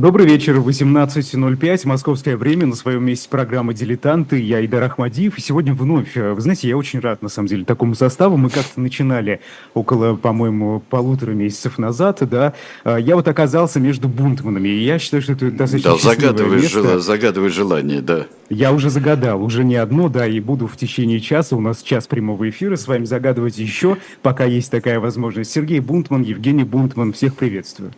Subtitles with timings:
[0.00, 5.74] Добрый вечер, 18.05, московское время, на своем месте программа «Дилетанты», я Идар Ахмадиев, и сегодня
[5.74, 9.42] вновь, э, вы знаете, я очень рад, на самом деле, такому составу, мы как-то начинали
[9.74, 12.54] около, по-моему, полутора месяцев назад, да,
[12.86, 16.98] э, я вот оказался между бунтманами, и я считаю, что это достаточно Да, загадывай, жел...
[16.98, 18.24] загадывай желание, да.
[18.48, 22.06] Я уже загадал, уже не одно, да, и буду в течение часа, у нас час
[22.06, 25.52] прямого эфира, с вами загадывать еще, пока есть такая возможность.
[25.52, 27.92] Сергей Бунтман, Евгений Бунтман, всех приветствую.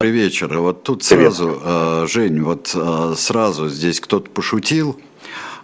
[0.00, 0.58] Добрый вечер.
[0.58, 5.00] Вот тут сразу, э, Жень, вот э, сразу здесь кто-то пошутил,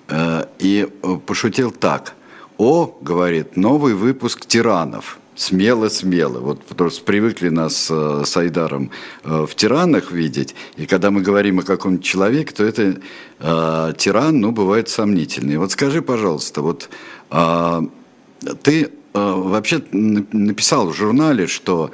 [0.06, 0.88] э, и
[1.26, 2.14] пошутил так.
[2.56, 5.18] О, говорит, новый выпуск «Тиранов».
[5.34, 6.38] Смело-смело.
[6.38, 8.90] Вот потому что привыкли нас с Айдаром
[9.24, 13.00] в тиранах видеть, и когда мы говорим о каком-то человеке, то это
[13.40, 15.56] э, тиран, ну, бывает сомнительный.
[15.56, 16.88] Вот скажи, пожалуйста, вот
[17.30, 17.82] э,
[18.62, 21.90] ты вообще написал в журнале, что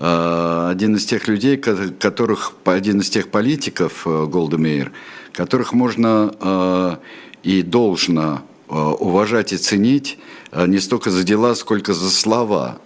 [0.00, 4.92] Э, один из тех людей, которых, один из тех политиков, э, Голдемейр,
[5.32, 6.96] которых можно э,
[7.42, 10.16] и должно уважать и ценить
[10.54, 12.78] не столько за дела, сколько за слова.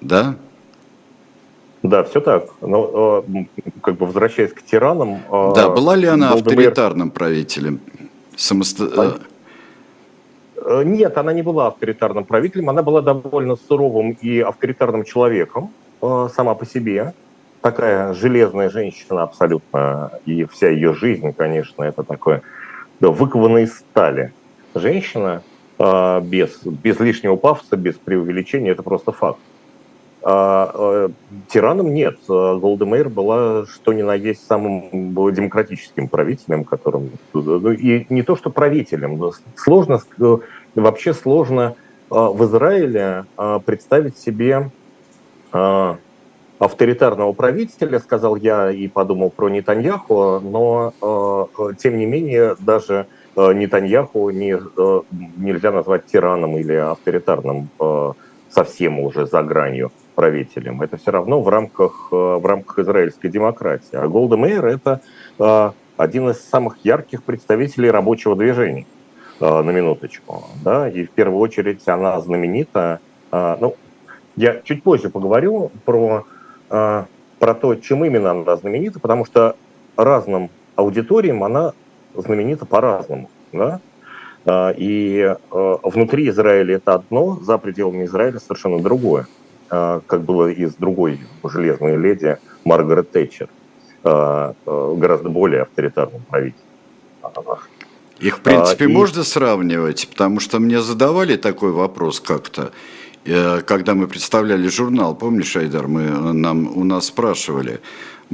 [0.00, 0.34] Да?
[1.84, 2.48] Да, все так.
[2.60, 3.24] Но
[3.80, 5.22] как бы возвращаясь к тиранам...
[5.30, 6.70] Да, была ли она Голдемейр...
[6.70, 7.78] авторитарным правителем?
[8.34, 9.20] Самосто...
[10.64, 15.70] Нет, она не была авторитарным правителем, она была довольно суровым и авторитарным человеком.
[16.04, 17.14] Э, сама по себе.
[17.62, 22.42] Такая железная женщина абсолютно, и вся ее жизнь, конечно, это такое
[23.00, 24.34] да, выкована из стали.
[24.74, 25.42] Женщина
[25.78, 29.38] э, без, без лишнего пафоса, без преувеличения, это просто факт.
[30.26, 31.10] А, а,
[31.48, 32.16] тираном нет.
[32.26, 34.88] Голдемейр была что ни на есть самым
[35.32, 37.10] демократическим правителем, которым...
[37.34, 39.20] Ну, и не то, что правителем.
[39.54, 40.00] Сложно,
[40.74, 41.76] вообще сложно
[42.08, 43.26] в Израиле
[43.66, 44.70] представить себе
[45.54, 45.98] а,
[46.58, 53.52] авторитарного правителя, сказал я и подумал про Нетаньяху, но а, тем не менее даже а,
[53.52, 54.58] Нетаньяху не,
[55.36, 57.68] нельзя назвать тираном или авторитарным
[58.50, 60.82] совсем уже за гранью правителем.
[60.82, 63.94] Это все равно в рамках, в рамках израильской демократии.
[63.94, 65.00] А Голда Мейер– это
[65.96, 68.86] один из самых ярких представителей рабочего движения,
[69.40, 70.44] на минуточку.
[70.64, 70.88] Да?
[70.88, 73.00] И в первую очередь она знаменита,
[73.32, 73.76] ну,
[74.36, 76.26] я чуть позже поговорю про,
[76.70, 77.04] э,
[77.38, 79.56] про то, чем именно она знаменита, потому что
[79.96, 81.72] разным аудиториям она
[82.14, 83.30] знаменита по-разному.
[83.52, 83.80] Да?
[84.44, 89.26] Э, и э, внутри Израиля это одно, за пределами Израиля совершенно другое.
[89.68, 93.48] Как было и с другой железной леди Маргарет Тэтчер,
[94.02, 96.64] гораздо более авторитарным правителем.
[98.20, 98.92] Их, в принципе, а, и...
[98.92, 102.72] можно сравнивать, потому что мне задавали такой вопрос как-то.
[103.24, 107.80] Э, когда мы представляли журнал, помнишь, Айдар, мы, нам, у нас спрашивали,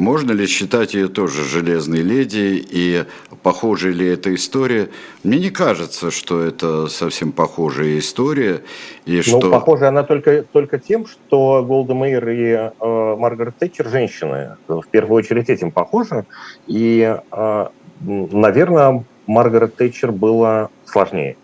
[0.01, 3.05] можно ли считать ее тоже железной леди и
[3.43, 4.89] похожа ли эта история?
[5.23, 8.63] Мне не кажется, что это совсем похожая история.
[9.05, 9.51] И ну, что...
[9.51, 14.57] похожа она только, только тем, что Голда Мейер и э, Маргарет Тэтчер женщины.
[14.69, 16.25] В первую очередь этим похожи.
[16.67, 17.67] И, э,
[18.01, 21.37] наверное, Маргарет Тэтчер было сложнее.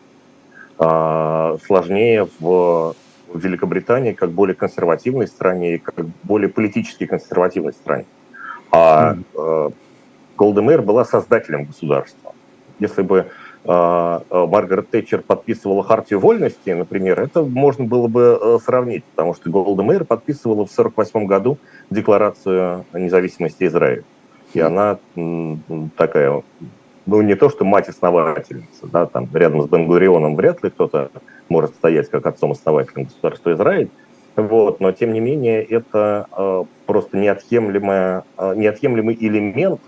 [0.79, 2.97] Э, сложнее в
[3.29, 8.07] в Великобритании как более консервативной стране и как более политически консервативной стране.
[8.77, 9.71] А э,
[10.37, 12.33] Голдемейр была создателем государства.
[12.79, 13.25] Если бы э,
[13.65, 19.51] э, Маргарет Тэтчер подписывала Хартию вольности, например, это можно было бы э, сравнить, потому что
[19.51, 21.59] Голдемейр подписывала в 1948 году
[21.91, 24.05] Декларацию независимости Израиля.
[24.53, 24.99] И она
[25.97, 26.43] такая
[27.07, 31.11] ну, не то, что мать-основательница, да, там рядом с Бенгурионом вряд ли кто-то
[31.49, 33.91] может стоять как отцом-основателем государства Израиль,
[34.37, 39.81] вот, но тем не менее это э, просто неотъемлемая, э, неотъемлемый элемент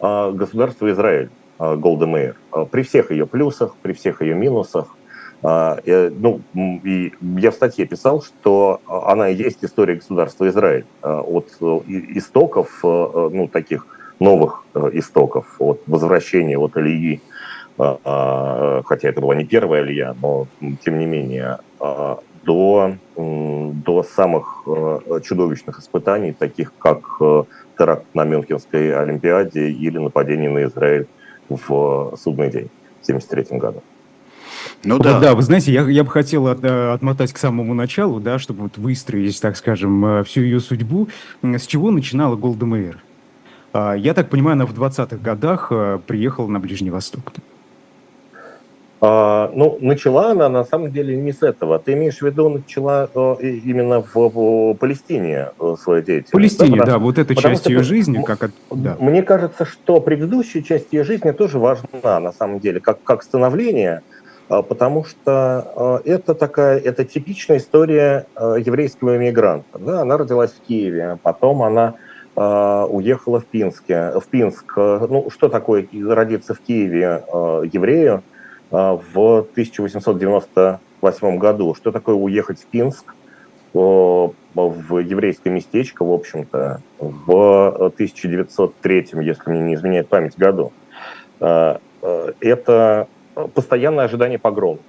[0.00, 4.96] э, государства Израиль, э, Голда Мейер, э, при всех ее плюсах, при всех ее минусах.
[5.44, 10.86] Э, э, ну, и я в статье писал, что она и есть история государства Израиль
[11.02, 11.80] э, от э,
[12.16, 13.86] истоков, э, э ну, таких
[14.18, 17.20] новых э, истоков, от возвращения от Ильи,
[17.78, 20.48] э, э, хотя это была не первая Илья, но
[20.84, 21.58] тем не менее,
[22.44, 24.64] до, до самых
[25.22, 27.18] чудовищных испытаний, таких как
[27.78, 31.06] теракт на Мюнхенской Олимпиаде или нападение на Израиль
[31.48, 32.68] в судный день
[33.00, 33.82] в 1973 году.
[34.82, 35.18] Ну да.
[35.18, 38.78] да, вы знаете, я, я бы хотел от, отмотать к самому началу, да, чтобы вот
[38.78, 41.08] выстроить, так скажем, всю ее судьбу.
[41.42, 42.98] С чего начинала Голда Мейер?
[43.74, 47.32] А, я так понимаю, она в 20-х годах э, приехала на Ближний Восток.
[49.06, 51.78] А, ну, начала она на самом деле не с этого.
[51.78, 56.30] Ты имеешь в виду, начала э, именно в, Палестине э, свою деятельность?
[56.30, 58.22] В Палестине, да, да вот эта часть ее жизни.
[58.22, 58.96] Как, да.
[58.98, 64.00] Мне кажется, что предыдущая часть ее жизни тоже важна, на самом деле, как, как становление,
[64.48, 69.78] а, потому что э, это такая, это типичная история еврейского иммигранта.
[69.78, 70.00] Да?
[70.00, 71.94] Она родилась в Киеве, потом она
[72.36, 74.76] уехала в Пинске, в Пинск.
[74.76, 77.22] Ну, что такое родиться в Киеве
[77.72, 78.24] еврею?
[78.74, 81.74] А, в 1898 году.
[81.76, 83.14] Что такое уехать в Пинск,
[83.72, 90.72] в еврейское местечко, в общем-то, в 1903, если мне не изменяет память, году.
[91.38, 93.06] А, а, это
[93.54, 94.80] постоянное ожидание погромов,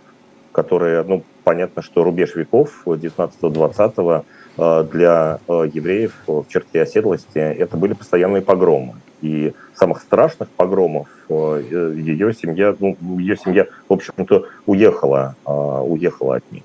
[0.52, 4.26] которые, ну, понятно, что рубеж веков 19-20
[4.58, 8.96] для евреев в черте оседлости это были постоянные погромы.
[9.22, 16.38] И самых страшных погромов э, ее семья, ну, ее семья, в общем-то, уехала, а, уехала
[16.38, 16.64] от них.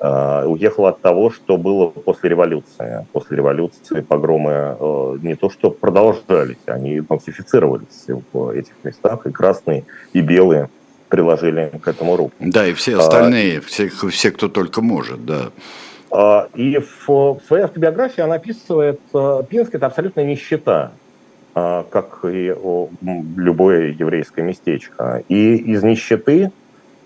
[0.00, 3.06] А, уехала от того, что было после революции.
[3.12, 9.84] После революции погромы э, не то что продолжались, они интенсифицировались в этих местах, и красные,
[10.12, 10.68] и белые
[11.08, 12.34] приложили к этому руку.
[12.40, 15.50] Да, и все остальные, а, все, все, кто только может, да.
[16.54, 20.92] И в, в своей автобиографии она описывает, э, Пинск– это абсолютная нищета.
[21.56, 22.52] А, как и
[23.36, 25.22] любое еврейское местечко.
[25.28, 26.50] И из нищеты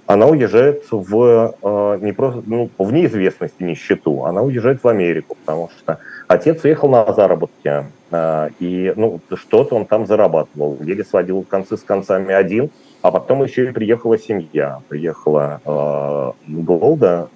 [0.06, 5.68] она уезжает в, а, не просто, ну, в неизвестности нищету, она уезжает в Америку, потому
[5.76, 5.98] что
[6.28, 11.82] отец уехал на заработки, а, и ну, что-то он там зарабатывал, еле сводил концы с
[11.82, 12.70] концами один,
[13.02, 17.28] а потом еще и приехала семья, приехала Голда,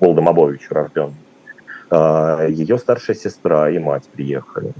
[0.00, 1.14] Голда Мабович рожден,
[1.92, 4.72] ее старшая сестра и мать приехали.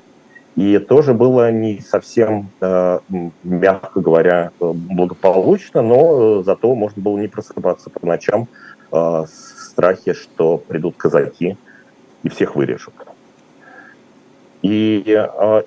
[0.54, 2.98] И тоже было не совсем, э,
[3.42, 8.48] мягко говоря, благополучно, но э, зато можно было не просыпаться по ночам
[8.90, 11.56] э, в страхе, что придут казаки
[12.22, 12.92] и всех вырежут.
[14.60, 15.18] И,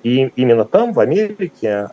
[0.04, 1.90] и именно там, в Америке,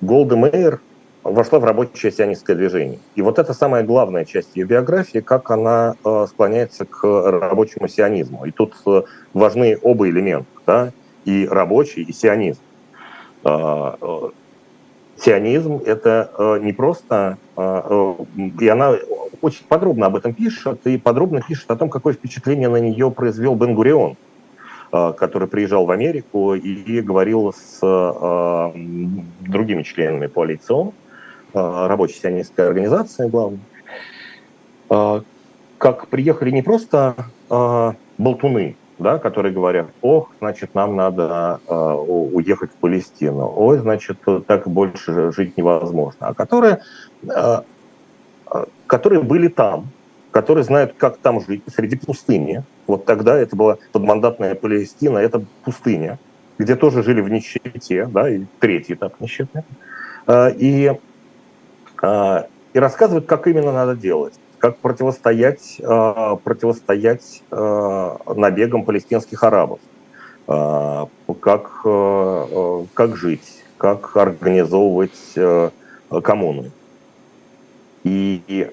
[0.00, 0.80] Голда Мейер
[1.24, 2.98] вошла в рабочее сионистское движение.
[3.14, 8.44] И вот это самая главная часть ее биографии, как она э, склоняется к рабочему сионизму.
[8.44, 10.92] И тут э, важны оба элемента, да,
[11.24, 12.60] и рабочий, и сионизм.
[13.42, 13.92] Э,
[15.16, 17.38] сионизм– это не просто...
[17.56, 18.94] И она
[19.40, 23.54] очень подробно об этом пишет, и подробно пишет о том, какое впечатление на нее произвел
[23.54, 24.16] Бен-Гурион,
[24.90, 27.78] который приезжал в Америку и говорил с
[29.40, 30.92] другими членами коалиции
[31.54, 33.60] Э, рабочей сионистской организации, главной,
[34.90, 35.20] э,
[35.78, 37.14] как приехали не просто
[37.48, 44.66] э, болтуны, да, которые говорят, ох, значит, нам надо уехать в Палестину, ой, значит, так
[44.66, 46.80] больше жить невозможно, а которые,
[48.86, 49.88] которые были там,
[50.30, 52.62] которые знают, как там жить среди пустыни.
[52.86, 56.18] Вот тогда это была подмандатная Палестина, это пустыня,
[56.58, 59.64] где тоже жили в нищете, да, и третий этап нищеты.
[60.56, 60.92] И
[62.74, 69.80] и рассказывают, как именно надо делать, как противостоять, а, противостоять а, набегам палестинских арабов,
[70.46, 71.80] как,
[72.92, 75.34] как жить, как организовывать
[76.22, 76.70] коммуны.
[78.02, 78.70] И, и,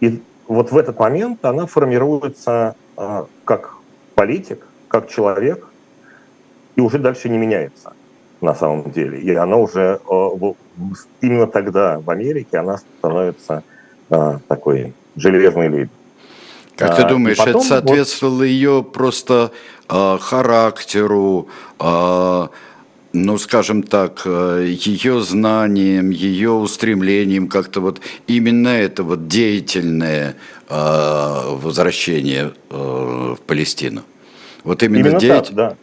[0.00, 2.76] и вот в этот момент она формируется
[3.44, 3.74] как
[4.14, 5.66] политик, как человек,
[6.76, 7.92] и уже дальше не меняется
[8.42, 9.20] на самом деле.
[9.20, 10.00] И она уже
[11.20, 13.62] именно тогда в Америке она становится
[14.10, 15.90] а, такой железной леди.
[16.76, 18.44] Как ты а, думаешь, потом, это соответствовало вот...
[18.44, 19.52] ее просто
[19.88, 22.46] э, характеру, э,
[23.12, 30.36] ну, скажем так, ее знаниям, ее устремлениям, как-то вот именно это вот деятельное
[30.68, 30.74] э,
[31.56, 34.02] возвращение э, в Палестину?
[34.64, 35.54] Вот именно, именно деятель...
[35.54, 35.76] так, да.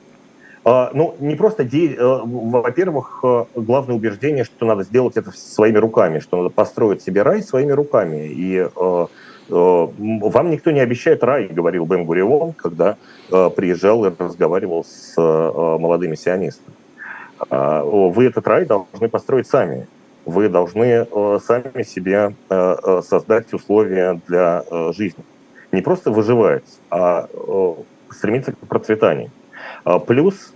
[0.72, 1.96] А, ну, не просто, де...
[1.96, 7.24] Э, во-первых, э, главное убеждение, что надо сделать это своими руками, что надо построить себе
[7.24, 8.28] рай своими руками.
[8.28, 9.08] И э,
[9.50, 12.98] вам никто не обещает рай, говорил Бен Гурион, когда
[13.30, 16.76] приезжал и разговаривал с молодыми сионистами.
[17.50, 19.88] А, вы этот рай должны построить сами.
[20.26, 21.08] Вы должны
[21.48, 25.24] сами себе создать условия для жизни.
[25.72, 27.28] Не просто выживать, а
[28.12, 29.32] стремиться к процветанию.
[29.84, 30.54] А, плюс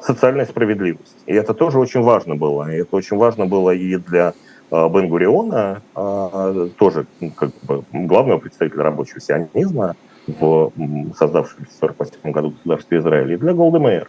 [0.00, 1.16] социальная справедливость.
[1.26, 2.70] И это тоже очень важно было.
[2.70, 4.34] И это очень важно было и для
[4.70, 10.72] а, Бен Гуриона, а, тоже ну, как бы, главного представителя рабочего сионизма в
[11.16, 14.08] создавшемся в 1948 году государстве Израиль, и для Голды Мейер.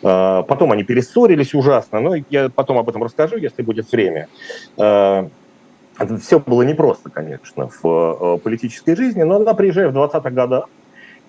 [0.00, 4.28] Потом они перессорились ужасно, но я потом об этом расскажу, если будет время.
[4.74, 10.68] Все было непросто, конечно, в политической жизни, но она приезжает в 20-х годах,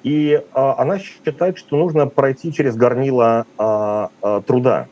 [0.04, 3.46] и она считает, что нужно пройти через горнило
[4.46, 4.88] труда,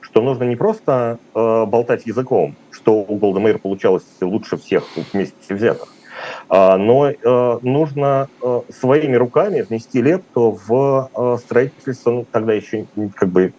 [0.00, 5.88] что нужно не просто болтать языком, что у Голдемейр получалось лучше всех вместе взятых,
[6.48, 12.86] а, но э, нужно э, своими руками внести лепту в э, строительство, ну, тогда еще
[13.14, 13.52] как бы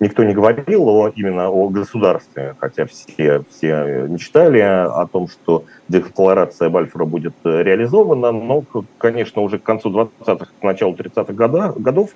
[0.00, 6.68] никто не говорил о, именно о государстве, хотя все, все мечтали о том, что декларация
[6.70, 8.64] Бальфура будет реализована, но,
[8.98, 11.32] конечно, уже к концу 20-х, к началу 30-х
[11.78, 12.10] годов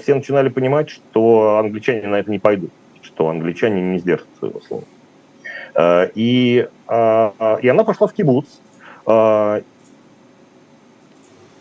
[0.00, 2.70] все начинали понимать, что англичане на это не пойдут,
[3.02, 4.84] что англичане не сдержат своего слова.
[6.14, 8.46] И, и она пошла в кибуц,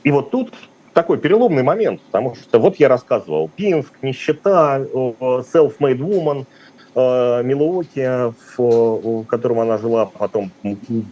[0.04, 0.54] и вот тут
[0.94, 6.46] такой переломный момент, потому что вот я рассказывал, Пинск, нищета, self-made woman,
[6.96, 10.52] а, Милуоки, в котором она жила, потом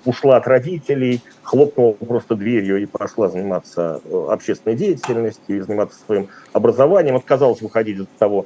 [0.05, 7.15] ушла от родителей, хлопнула просто дверью и пошла заниматься э, общественной деятельностью, заниматься своим образованием,
[7.15, 8.45] отказалась выходить из того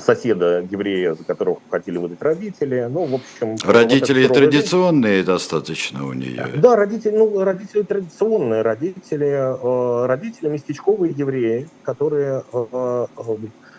[0.00, 2.88] соседа еврея, за которого хотели выдать родители.
[2.90, 3.56] Ну, в общем...
[3.64, 5.26] Родители вот традиционные жизнь.
[5.26, 6.46] достаточно у нее.
[6.56, 13.06] Да, родители, ну, родители традиционные, родители, э, родители местечковые евреи, которые э, э,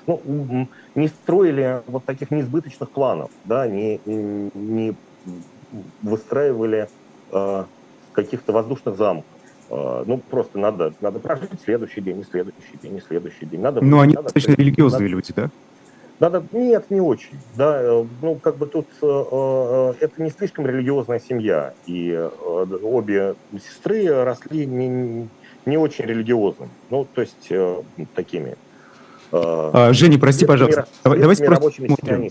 [0.06, 4.96] ну, не строили вот таких несбыточных планов, да, не, не
[6.02, 6.90] выстраивали
[8.12, 9.26] каких-то воздушных замков.
[9.70, 13.62] Ну, просто надо, надо прожить следующий день, и следующий день, и следующий день.
[13.62, 15.50] Надо, ну, они надо, достаточно религиозные надо, люди, да?
[16.20, 17.38] Надо, нет, не очень.
[17.56, 21.74] Да, э, ну, как бы тут э, э, это не слишком религиозная семья.
[21.86, 22.30] И э,
[22.84, 25.28] обе сестры росли не,
[25.66, 26.72] не очень религиозными.
[26.90, 27.82] Ну, то есть э,
[28.16, 28.56] такими.
[29.32, 30.88] Э, а, Женя, прости, пожалуйста.
[31.04, 32.30] Мира, давайте просто смотрим.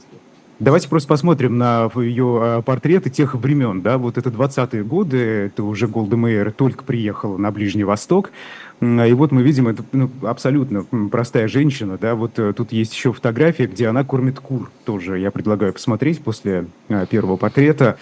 [0.63, 5.65] Давайте просто посмотрим на ее а, портреты тех времен, да, вот это 20-е годы, это
[5.65, 8.31] уже Голда Мейер только приехала на Ближний Восток,
[8.83, 13.13] и вот мы видим, это ну, абсолютно простая женщина, да, вот э, тут есть еще
[13.13, 17.97] фотография, где она кормит кур, тоже я предлагаю посмотреть после а, первого портрета.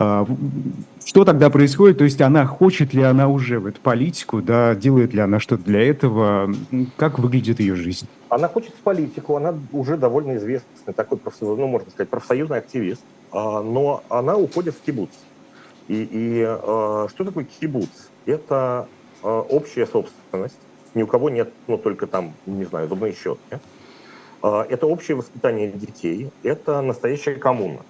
[0.00, 0.26] А,
[1.06, 1.98] что тогда происходит?
[1.98, 5.62] То есть она хочет ли она уже в эту политику, да, делает ли она что-то
[5.62, 6.52] для этого?
[6.96, 8.08] Как выглядит ее жизнь?
[8.28, 13.62] Она хочет в политику, она уже довольно известный такой, ну, можно сказать, профсоюзный активист, а,
[13.62, 15.10] но она уходит в кибуц.
[15.86, 17.88] И, и что такое кибуц?
[18.26, 18.88] Это
[19.22, 20.58] общая собственность,
[20.94, 23.60] ни у кого нет, ну, только там, не знаю, зубные щетки.
[24.42, 27.82] Это общее воспитание детей, это настоящая коммуна.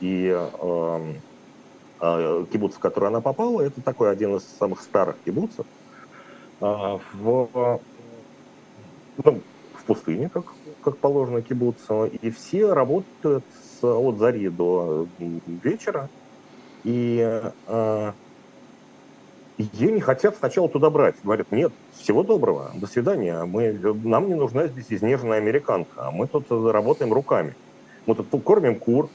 [0.00, 0.34] И
[1.98, 5.64] а, кибуц, в который она попала, это такой один из самых старых кибуцев
[6.60, 7.80] а, в,
[9.24, 9.40] ну,
[9.72, 10.44] в пустыне, как,
[10.82, 12.06] как положено кибуцу.
[12.06, 16.08] И все работают с, от зари до вечера.
[16.84, 17.20] И
[17.66, 18.14] а,
[19.58, 21.16] ее не хотят сначала туда брать.
[21.22, 23.44] Говорят, нет, всего доброго, до свидания.
[23.44, 23.72] Мы,
[24.04, 26.10] нам не нужна здесь изнеженная американка.
[26.12, 27.54] Мы тут работаем руками.
[28.06, 29.08] Мы тут кормим кур,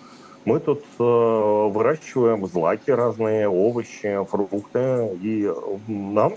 [0.44, 5.50] мы тут э, выращиваем злаки разные, овощи, фрукты, и
[5.88, 6.34] нам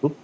[0.00, 0.14] тут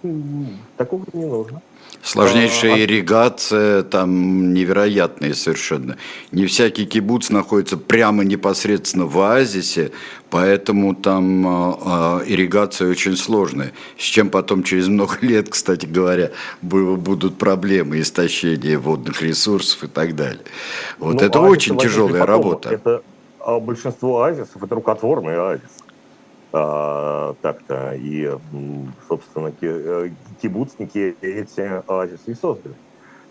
[0.77, 1.61] такого не нужно.
[2.03, 5.97] Сложнейшая а, ирригация, там невероятные совершенно.
[6.31, 9.91] Не всякий кибуц находится прямо непосредственно в оазисе,
[10.29, 13.73] поэтому там э, ирригация очень сложная.
[13.97, 16.31] С чем потом через много лет, кстати говоря,
[16.61, 20.43] будут проблемы истощения водных ресурсов и так далее.
[20.99, 22.27] Вот ну, это очень тяжелая потом.
[22.27, 22.69] работа.
[22.69, 23.01] Это
[23.39, 25.86] а, большинство оазисов это рукотворные оазисы
[26.57, 27.93] а, так-то.
[27.95, 28.29] И,
[29.07, 30.09] собственно, э,
[30.41, 32.77] кибуцники эти оазисы и создали.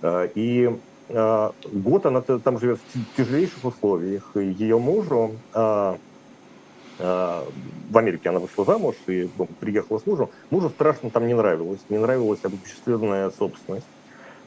[0.03, 0.71] А, и
[1.13, 4.33] а, год она там живет в тяжелейших условиях.
[4.37, 5.99] Ее мужу а,
[6.99, 10.31] а, в Америке она вышла замуж и ну, приехала с мужем.
[10.51, 11.85] Мужу страшно там не нравилось.
[11.89, 13.91] Не нравилась обобщественная собственность.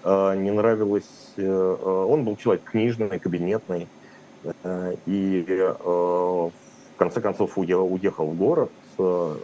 [0.04, 1.34] А, не нравилось...
[1.38, 3.90] А, он был человек книжный, кабинетный.
[4.64, 6.50] А, и а,
[7.00, 9.36] конце концов уехал в город, э,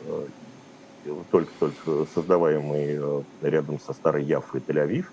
[1.32, 5.06] только-только создаваемый э, рядом со старой Яффой Тель-Авив.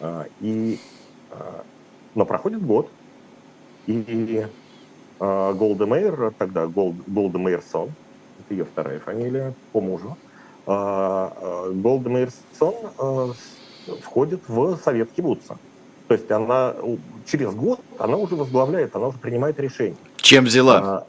[0.00, 0.78] А, и,
[1.30, 1.64] а,
[2.14, 2.92] но проходит год,
[3.86, 4.46] и
[5.18, 7.90] а, Голда Мейер, тогда Голда Мейерсон,
[8.38, 10.16] это ее вторая фамилия по мужу,
[10.66, 15.58] Голда Мейерсон э, входит в совет кибуца.
[16.08, 16.74] То есть она
[17.26, 19.96] через год, она уже возглавляет, она уже принимает решение.
[20.16, 21.06] Чем взяла?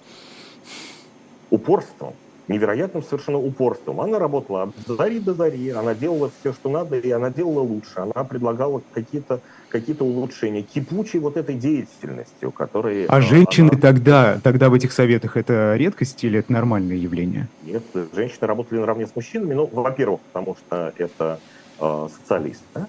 [1.49, 2.13] упорством.
[2.47, 3.99] невероятным совершенно упорством.
[3.99, 7.91] Она работала от зари до зари, она делала все, что надо, и она делала лучше.
[7.95, 13.05] Она предлагала какие-то какие улучшения, кипучей вот этой деятельностью, которые...
[13.07, 13.81] А женщины она...
[13.81, 17.49] тогда, тогда в этих советах это редкость или это нормальное явление?
[17.63, 17.83] Нет,
[18.15, 19.53] женщины работали наравне с мужчинами.
[19.53, 21.41] Ну, во-первых, потому что это
[21.81, 22.63] э, социалисты.
[22.73, 22.87] Да?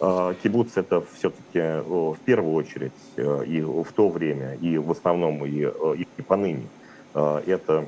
[0.00, 4.90] Э, кибуц это все-таки э, в первую очередь э, и в то время, и в
[4.90, 6.68] основном и, э, и поныне
[7.14, 7.86] э, это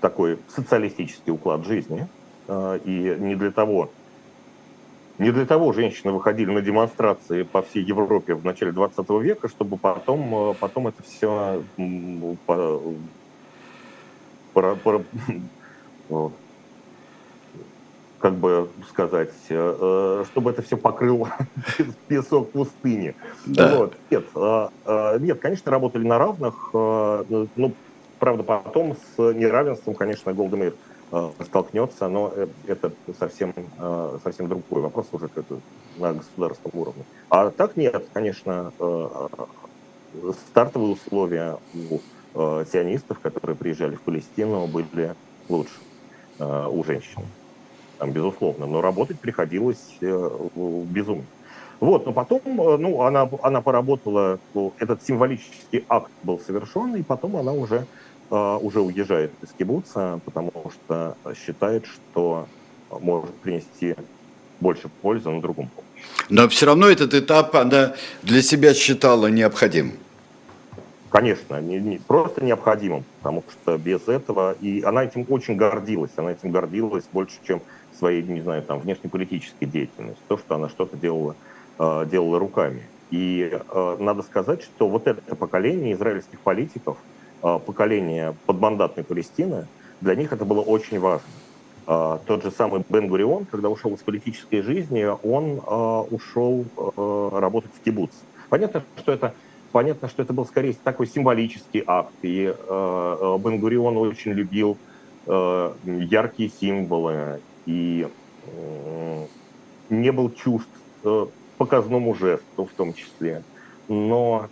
[0.00, 2.06] такой социалистический уклад жизни.
[2.48, 3.92] А, и не для того,
[5.18, 9.76] не для того женщины выходили на демонстрации по всей Европе в начале 20 века, чтобы
[9.76, 11.62] потом, а, потом это все
[12.46, 12.80] по,
[14.52, 15.04] по, по,
[18.18, 21.28] как бы сказать, э, чтобы это все покрыл
[22.08, 23.14] песок пустыни.
[23.46, 23.76] Да.
[23.76, 23.94] Вот.
[24.10, 24.70] Нет, а,
[25.18, 26.70] нет, конечно, работали на равных.
[26.72, 27.72] Ну,
[28.18, 30.74] Правда, потом с неравенством, конечно, Голдемейр
[31.12, 35.28] э, столкнется, но э, это совсем, э, совсем другой вопрос уже
[35.96, 37.04] на государственном уровне.
[37.28, 38.72] А так нет, конечно,
[40.48, 42.00] стартовые условия у
[42.34, 45.14] сионистов, которые приезжали в Палестину, были
[45.48, 45.74] лучше
[46.38, 47.22] у женщин,
[47.98, 48.66] там, безусловно.
[48.66, 51.24] Но работать приходилось безумно.
[51.80, 54.40] Вот, но потом, ну, она, она поработала,
[54.78, 57.86] этот символический акт был совершен, и потом она уже
[58.30, 62.46] а, уже уезжает из кибуца, потому что считает, что
[63.00, 63.94] может принести
[64.60, 65.86] больше пользы на другом поле.
[66.28, 69.94] Но все равно этот этап она для себя считала необходимым.
[71.10, 76.32] Конечно, не, не, просто необходимым, потому что без этого, и она этим очень гордилась, она
[76.32, 77.62] этим гордилась больше, чем
[77.98, 81.34] своей, не знаю, там, внешнеполитической деятельностью, то, что она что-то делала,
[81.78, 82.82] э, делала руками.
[83.10, 86.96] И э, надо сказать, что вот это поколение израильских политиков–
[87.40, 89.66] а, поколения подмандатной Палестины,
[90.00, 91.26] для них это было очень важно.
[91.86, 95.58] Тот же самый Бен Гурион, когда ушел из политической жизни, он
[96.10, 96.66] ушел
[97.32, 98.10] работать в кибуц.
[98.50, 99.32] Понятно, что это
[99.72, 102.12] понятно, что это был скорее такой символический акт.
[102.20, 104.76] И Бен Гурион очень любил
[105.26, 108.08] яркие символы и
[109.90, 110.68] не был чужд
[111.58, 113.42] показному жесту в том числе.
[113.88, 114.48] Но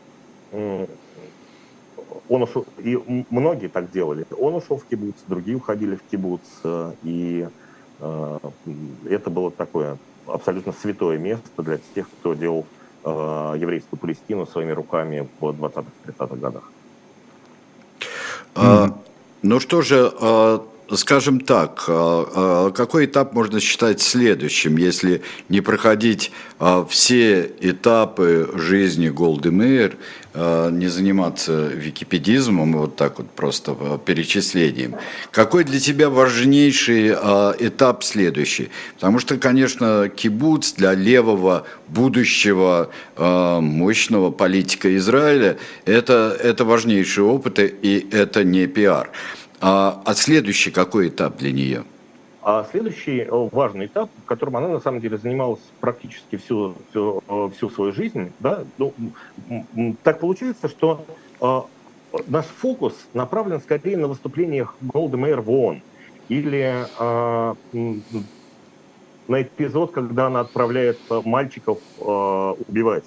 [2.29, 2.99] он ушел, и
[3.31, 4.27] многие так делали.
[4.39, 7.49] Он ушел в кибуц, другие уходили в кибуц, э, и
[8.01, 8.39] э,
[9.09, 12.67] это было такое абсолютно святое место для тех, кто делал
[13.05, 16.71] э, еврейскую Палестину своими руками в 20-30-х годах.
[18.55, 18.89] А,
[19.43, 25.61] ну что же, а, скажем так, а, а, какой этап можно считать следующим, если не
[25.61, 29.97] проходить а, все этапы жизни Голды Мейер,
[30.35, 34.97] не заниматься википедизмом, вот так вот просто перечислением.
[35.31, 38.69] Какой для тебя важнейший этап следующий?
[38.97, 48.07] Потому что, конечно, кибуц для левого будущего мощного политика Израиля это, это важнейший опыт, и
[48.13, 49.11] это не пиар.
[49.61, 51.85] А, а следующий какой этап для нее?
[52.43, 57.23] А следующий э, важный этап, в котором она на самом деле занималась практически всю, всю,
[57.27, 58.93] э, всю свою жизнь, да, ну,
[60.05, 61.05] так получается, что
[61.41, 61.61] э,
[62.29, 65.83] наш фокус направлен скорее на выступлениях Голды Мэйр в ООН
[66.29, 67.55] или э,
[69.27, 73.05] на эпизод, когда она отправляет мальчиков э, убивать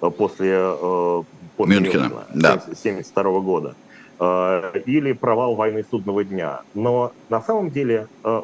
[0.00, 1.22] после, э,
[1.56, 2.52] после Мюнхена, Мюнхена да.
[2.54, 3.68] 1972 года.
[3.68, 3.89] Э,
[4.20, 6.60] или провал войны судного дня.
[6.74, 8.42] Но на самом деле э,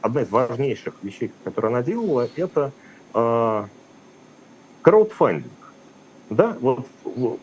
[0.00, 2.70] одна из важнейших вещей, которую она делала, это
[3.12, 3.64] э,
[4.82, 5.50] краудфандинг.
[6.30, 6.86] Да, вот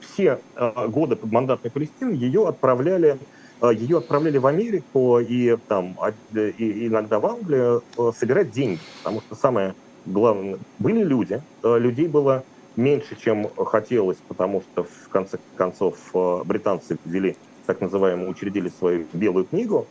[0.01, 0.39] все
[0.87, 3.17] годы подмандатной Палестины ее отправляли,
[3.61, 5.97] ее отправляли в Америку и там
[6.33, 7.81] и иногда в Англию
[8.17, 12.43] собирать деньги, потому что самое главное были люди, людей было
[12.75, 15.97] меньше, чем хотелось, потому что в конце концов
[16.45, 19.87] британцы ввели так называемую, учредили свою белую книгу.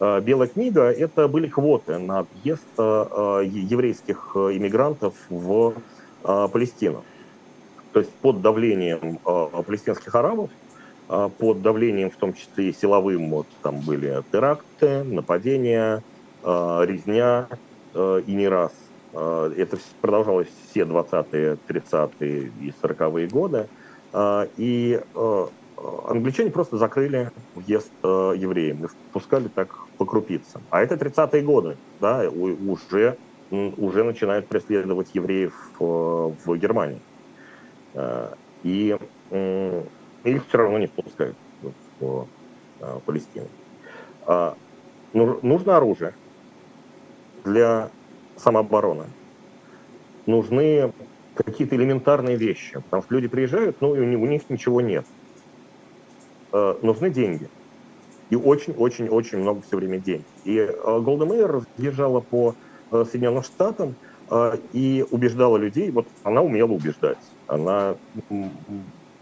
[0.00, 5.74] Э, белая книга– это были квоты на въезд э, еврейских иммигрантов в
[6.24, 7.04] э, Палестину.
[7.92, 10.50] То есть под давлением палестинских арабов,
[11.06, 16.02] под давлением в том числе и силовым, вот, там были теракты, нападения,
[16.42, 17.46] резня
[17.94, 18.72] и не раз.
[19.12, 23.68] Это продолжалось все 20-е, 30-е и 40-е годы.
[24.56, 25.00] И
[25.76, 30.62] англичане просто закрыли въезд э, евреям и впускали так по крупицам.
[30.70, 33.16] А это 30-е годы, да, уже,
[33.50, 37.00] уже начинают преследовать евреев э, в Германии.
[37.94, 38.96] Э, и
[39.30, 39.82] э,
[40.24, 41.36] их все равно не впускают
[42.00, 42.26] в
[42.80, 43.48] э, Палестину.
[44.26, 44.56] А,
[45.12, 46.14] нужно оружие
[47.44, 47.90] для
[48.36, 49.04] самообороны.
[50.26, 50.92] Нужны
[51.34, 55.04] какие-то элементарные вещи, потому что люди приезжают, ну, и у них ничего нет.
[56.54, 57.48] А, нужны деньги.
[58.30, 60.26] И очень-очень-очень много все время денег.
[60.44, 62.54] И Голда Мейер разъезжала по
[62.90, 63.96] Соединенным Штатам
[64.72, 67.96] и убеждала людей, вот она умела убеждать, она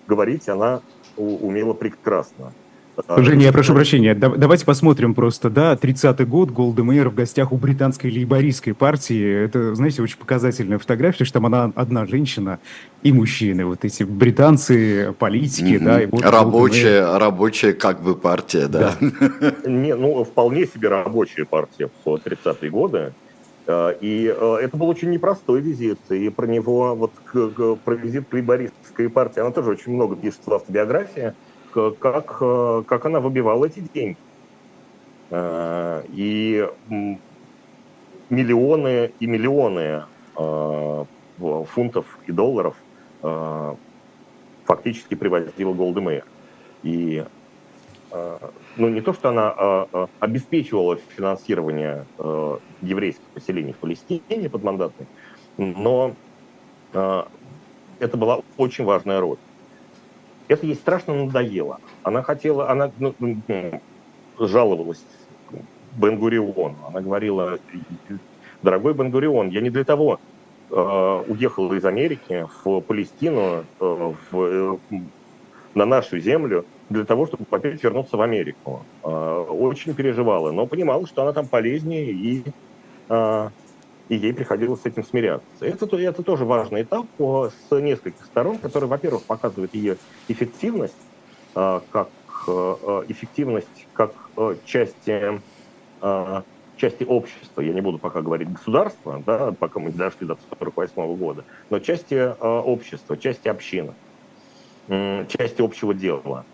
[0.06, 0.82] говорить, она
[1.16, 2.54] умела прекрасно.
[3.16, 7.56] Женя, я прошу прощения, давайте посмотрим просто, да, 30-й год, Голда Мейер в гостях у
[7.56, 12.58] британской лейбористской партии, это, знаете, очень показательная фотография, что там она одна женщина
[13.02, 15.84] и мужчины, вот эти британцы, политики, mm-hmm.
[15.84, 16.02] да.
[16.02, 18.94] И вот рабочая, рабочая как бы партия, да.
[19.00, 19.54] да.
[19.66, 23.14] Не, ну, вполне себе рабочая партия в 30-е годы,
[23.66, 27.12] э, и э, это был очень непростой визит, и про него, вот
[27.84, 31.32] про визит к лейбористской партии, она тоже очень много пишет в автобиографии,
[31.72, 34.16] как, э, как она выбивала эти деньги.
[35.30, 36.68] Э, и
[38.28, 40.04] миллионы и миллионы
[40.36, 41.04] э,
[41.38, 42.76] фунтов и долларов
[44.64, 46.24] фактически привозила Голдемейр.
[46.82, 47.24] И
[48.10, 52.04] ну, не то, что она обеспечивала финансирование
[52.80, 55.06] еврейских поселений в Палестине подмандатной,
[55.56, 56.14] но
[56.92, 59.38] это была очень важная роль.
[60.48, 61.80] Это ей страшно надоело.
[62.02, 63.80] Она хотела, она ну, ну,
[64.38, 65.02] жаловалась
[65.96, 66.76] Бенгуриону.
[66.88, 67.58] Она говорила,
[68.62, 70.20] дорогой Бенгурион, я не для того
[70.70, 74.78] э, уехала из Америки в Палестину, э, в, э,
[75.74, 78.84] на нашу землю, для того, чтобы опять вернуться в Америку.
[79.02, 82.44] Э, очень переживала, но понимала, что она там полезнее и
[83.08, 83.48] э,
[84.12, 85.64] и ей приходилось с этим смиряться.
[85.64, 89.96] Это, это тоже важный этап с нескольких сторон, который, во-первых, показывает ее
[90.28, 91.10] эффективность,
[91.54, 92.10] а, как
[92.46, 95.42] а, эффективность как а, части,
[96.74, 101.16] части общества, я не буду пока говорить государства, да, пока мы не дошли до 1948
[101.16, 103.94] года, но части общества, части общины,
[104.88, 106.44] части общего дела.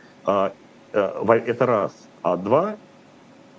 [0.92, 2.08] Это раз.
[2.22, 2.78] А два,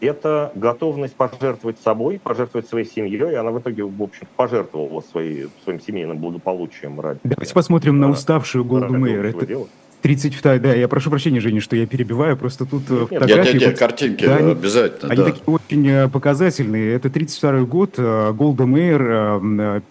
[0.01, 3.31] это готовность пожертвовать собой, пожертвовать своей семьей.
[3.31, 7.19] И она в итоге, в общем, пожертвовала своей, своим семейным благополучием ради.
[7.23, 9.25] Давайте посмотрим на уставшую Голду Мейер.
[9.25, 9.67] Это.
[10.01, 13.51] 32 да, я прошу прощения, Женя, что я перебиваю, просто тут э, нет, фотографии...
[13.51, 15.25] Нет, нет, нет, картинки да, обязательно, Они да.
[15.25, 16.93] такие очень э, показательные.
[16.93, 19.81] Это 32 год, э, Голда Мейер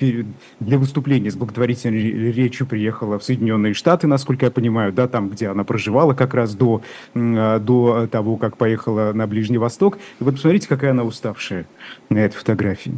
[0.60, 5.48] для выступления с благотворительной речью приехала в Соединенные Штаты, насколько я понимаю, да, там, где
[5.48, 6.82] она проживала как раз до,
[7.14, 9.98] до того, как поехала на Ближний Восток.
[10.20, 11.66] И вот посмотрите, какая она уставшая
[12.08, 12.94] на этой фотографии.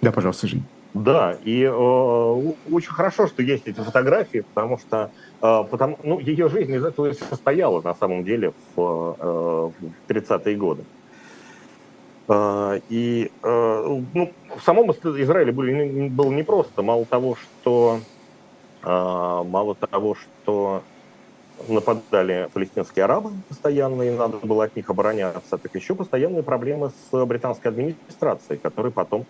[0.00, 0.64] Да, пожалуйста, Жень.
[0.94, 5.10] Да, и э, очень хорошо, что есть эти фотографии, потому что
[5.42, 10.56] э, потому, ну, ее жизнь из этого состояла на самом деле в, э, в 30-е
[10.56, 10.84] годы.
[12.28, 16.82] Э, и э, ну, в самом Израиле были, было непросто.
[16.82, 17.98] Мало того, что
[18.84, 20.84] э, мало того, что
[21.66, 27.26] нападали палестинские арабы постоянно, и надо было от них обороняться, так еще постоянные проблемы с
[27.26, 29.26] британской администрацией, которые потом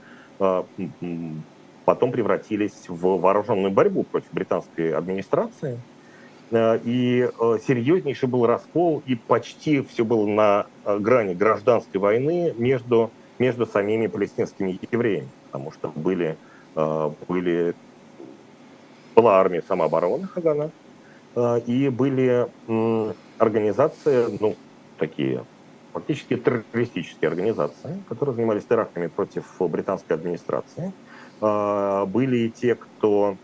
[1.85, 5.79] потом превратились в вооруженную борьбу против британской администрации.
[6.51, 12.55] Э, и э, серьезнейший был раскол, и почти все было на э, грани гражданской войны
[12.57, 16.37] между, между самими палестинскими евреями, потому что были,
[17.29, 17.75] были,
[19.15, 20.71] была армия самообороны Хагана,
[21.67, 22.49] и были
[23.39, 24.57] организации, ну,
[24.99, 25.45] такие
[25.93, 30.93] фактически террористические организации, которые занимались терактами против британской администрации–
[32.07, 33.37] были и те, кто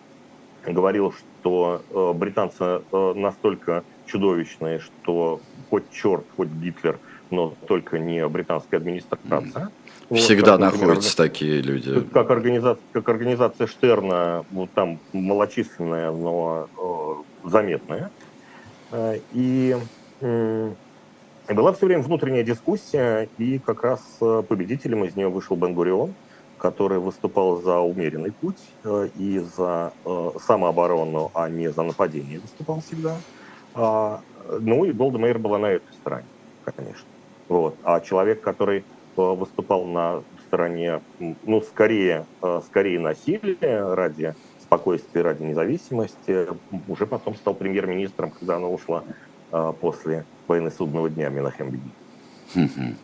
[0.66, 6.98] говорил, что э, британцы э, настолько чудовищные, что хоть черт, хоть Гитлер,
[7.30, 9.70] но только не британская администрация.
[10.10, 12.00] Всегда вот, находятся например, такие люди.
[12.12, 18.10] Как организация, как организация Штерна, вот там малочисленная, но э, заметная.
[18.90, 19.76] Э, и
[20.20, 20.72] э,
[21.48, 24.00] была все время внутренняя дискуссия, и как раз
[24.48, 26.12] победителем из нее вышел Бен-Гурион,
[26.60, 32.82] который выступал за умеренный путь э, и за э, самооборону, а не за нападение выступал
[32.82, 33.16] всегда.
[33.74, 34.20] А,
[34.60, 36.26] ну и Голда Мейер была на этой стороне,
[36.64, 37.06] конечно.
[37.48, 37.76] Вот.
[37.82, 38.82] А человек, который э,
[39.16, 42.26] выступал на стороне, ну, скорее,
[42.66, 46.48] скорее насилия ради спокойствия, ради независимости,
[46.88, 49.04] уже потом стал премьер-министром, когда она ушла
[49.80, 52.96] после войны судного дня Минахем Беги.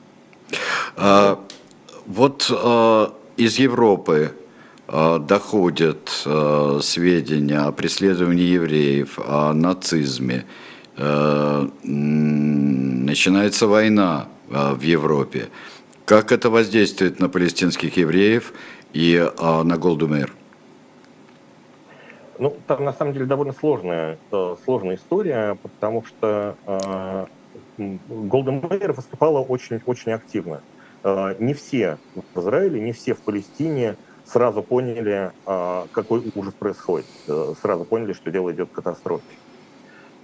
[0.96, 1.38] А,
[2.06, 2.50] вот
[3.36, 4.32] из Европы
[4.88, 10.44] э, доходят э, сведения о преследовании евреев, о нацизме.
[10.96, 15.48] Э, начинается война в Европе.
[16.04, 18.52] Как это воздействует на палестинских евреев
[18.92, 20.32] и на Голдумейр?
[22.38, 24.18] Ну, там на самом деле довольно сложная,
[24.64, 27.26] сложная история, потому что э,
[28.08, 28.60] Голден
[28.92, 30.60] выступала очень, очень активно.
[31.38, 37.06] Не все в Израиле, не все в Палестине сразу поняли, э, какой ужас происходит.
[37.28, 39.38] Э, сразу поняли, что дело идет к катастрофе.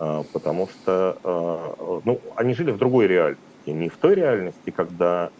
[0.00, 3.42] Э, потому что ну, они жили в другой реальности.
[3.66, 5.30] Не в той реальности, когда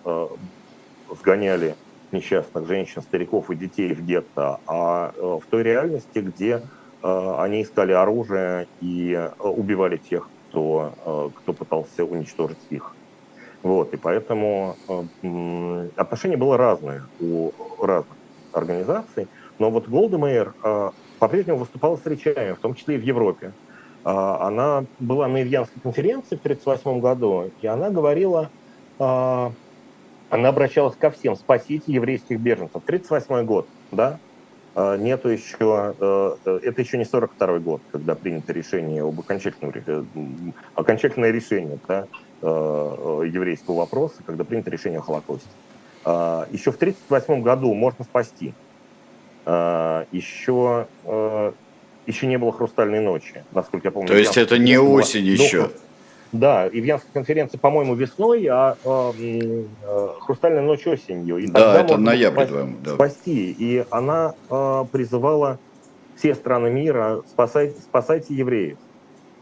[1.08, 1.76] сгоняли
[2.12, 6.62] несчастных женщин, стариков и детей в гетто, а э, в той реальности, где
[7.04, 12.96] они искали оружие и убивали тех, кто, кто пытался уничтожить их.
[13.62, 14.76] Вот, и поэтому
[15.96, 18.16] отношение было разное у разных
[18.52, 20.52] организаций, но вот Голдемейр
[21.18, 23.52] по-прежнему выступала с речами, в том числе и в Европе.
[24.02, 28.50] Она была на Ильянской конференции в 1938 году, и она говорила
[30.32, 32.82] она обращалась ко всем, спасите еврейских беженцев.
[32.86, 34.18] 38 год, да,
[34.74, 40.04] нету еще, э, э, это еще не 42 год, когда принято решение об окончательном, э,
[40.74, 42.06] окончательное решение да,
[42.42, 45.48] еврейского вопроса, когда принято решение о Холокосте.
[46.04, 48.52] А, еще в 1938 году можно спасти.
[49.46, 51.54] Еще, а,
[52.06, 54.08] еще не было «Хрустальной ночи», насколько я помню.
[54.08, 55.70] То есть это не осень еще?
[56.32, 61.36] Да, и Ивьянская конференция, по-моему, весной, а э, э, Хрустальная ночь осенью.
[61.36, 62.94] И да, это ноябрь, спасти, да.
[62.94, 63.52] спасти.
[63.52, 65.58] И она э, призывала
[66.16, 68.78] все страны мира спасать, спасайте евреев.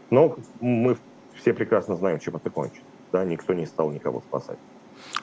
[0.09, 0.97] Но мы
[1.39, 2.83] все прекрасно знаем, чем это кончится.
[3.11, 4.57] Да, никто не стал никого спасать.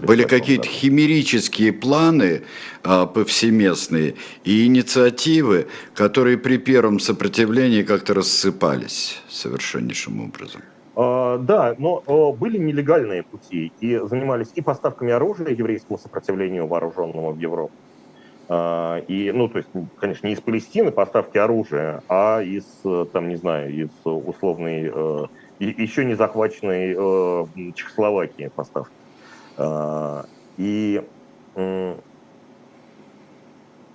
[0.01, 2.43] Были какие-то химерические планы
[2.85, 10.63] а, повсеместные и инициативы, которые при первом сопротивлении как-то рассыпались совершеннейшим образом.
[10.95, 17.33] А, да, но а, были нелегальные пути и занимались и поставками оружия еврейскому сопротивлению вооруженному
[17.33, 17.73] в Европу.
[18.49, 22.65] А, и, ну, то есть, конечно, не из Палестины поставки оружия, а из,
[23.13, 24.93] там, не знаю, из условной,
[25.59, 26.95] еще не захваченной
[27.75, 28.95] Чехословакии поставки.
[30.57, 31.03] И,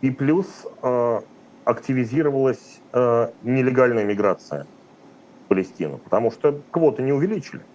[0.01, 0.65] и плюс
[1.65, 4.67] активизировалась нелегальная миграция
[5.47, 7.65] Палестину, потому что квоты не увеличили.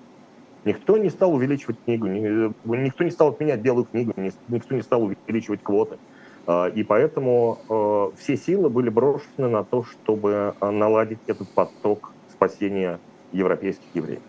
[0.65, 4.13] Никто не стал увеличивать книгу, никто не стал отменять белую книгу,
[4.49, 5.99] никто не стал увеличивать квоты.
[6.75, 13.01] И поэтому все силы были брошены на то, чтобы наладить этот поток спасения
[13.33, 14.21] европейских евреев.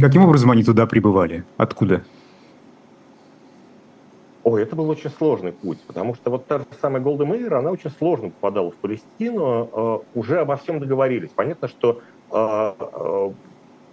[0.00, 1.44] Каким образом они туда прибывали?
[1.56, 2.02] Откуда?
[4.44, 7.70] Ой, это был очень сложный путь, потому что вот та же самая Голда Мейер, она
[7.70, 11.30] очень сложно попадала в Палестину, уже обо всем договорились.
[11.30, 12.00] Понятно, что
[12.32, 13.32] а, а,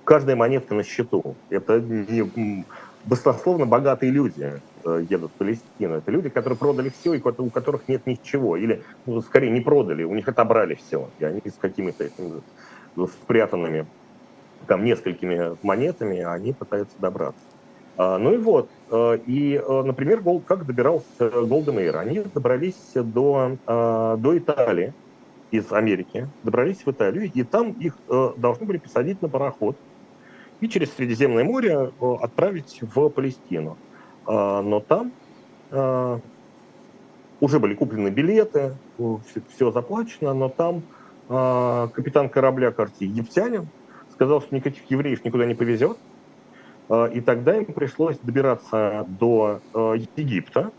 [0.06, 1.36] каждая монетка на счету.
[1.50, 2.66] Это не
[3.06, 5.96] баснословно богатые люди э, едут в Палестину.
[5.96, 8.58] Это люди, которые продали все, и у которых нет ничего.
[8.58, 11.10] Или, ну, скорее, не продали, у них отобрали все.
[11.20, 12.10] И они с какими-то
[13.22, 13.86] спрятанными
[14.70, 17.42] там несколькими монетами, они пытаются добраться.
[17.98, 18.70] А, ну и вот.
[18.92, 21.98] Э, и, э, например, как добирался Голден Эйр?
[21.98, 24.94] Они добрались до, до Италии,
[25.52, 29.76] из Америки, добрались в Италию, и там их э, должны были посадить на пароход
[30.62, 33.78] и через Средиземное море отправить в Палестину.
[34.28, 35.14] Но там
[35.72, 38.76] уже были куплены билеты,
[39.48, 40.84] все, заплачено, но там
[41.94, 43.70] капитан корабля, кажется, египтянин,
[44.20, 45.98] сказал, что никаких евреев никуда не повезет,
[46.90, 50.72] э, и тогда им пришлось добираться до э, Египта,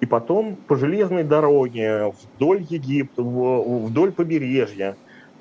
[0.00, 4.96] и потом по железной дороге вдоль Египта, вдоль побережья,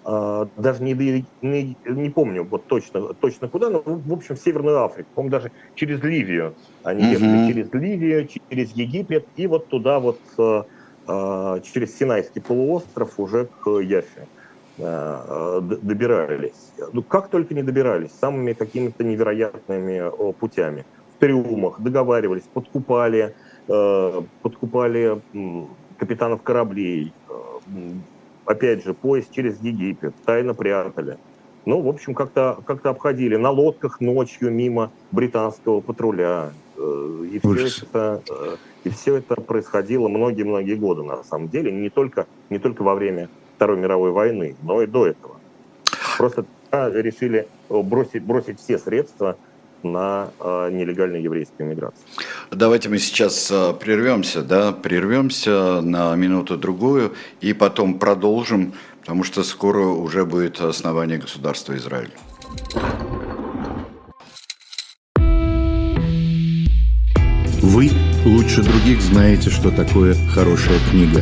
[0.05, 0.93] а, даже не,
[1.41, 5.51] не, не помню вот точно, точно куда, но в общем в Северную Африку, по даже
[5.75, 6.53] через Ливию.
[6.83, 7.47] Они ехали mm-hmm.
[7.47, 14.27] через Ливию, через Египет и вот туда вот через Синайский полуостров уже к Яфе
[14.77, 16.71] добирались.
[16.93, 20.85] Ну, как только не добирались, самыми какими-то невероятными путями.
[21.15, 23.35] В трюмах договаривались, подкупали,
[23.67, 25.21] Э, подкупали
[25.97, 27.33] капитанов кораблей, э,
[28.45, 31.17] опять же, поезд через Египет, тайно прятали.
[31.65, 36.51] Ну, в общем, как-то как обходили на лодках ночью мимо британского патруля.
[36.77, 38.21] Э, и все, это,
[38.83, 43.29] и все это происходило многие-многие годы, на самом деле, не только, не только во время
[43.63, 45.37] Второй мировой войны, но и до этого.
[46.17, 49.37] Просто решили бросить, бросить все средства
[49.83, 52.01] на э, нелегальной еврейской миграции.
[52.51, 59.85] Давайте мы сейчас э, прервемся, да, прервемся на минуту-другую и потом продолжим, потому что скоро
[59.85, 62.11] уже будет основание государства Израиль.
[67.61, 67.91] Вы
[68.25, 71.21] лучше других знаете, что такое хорошая книга.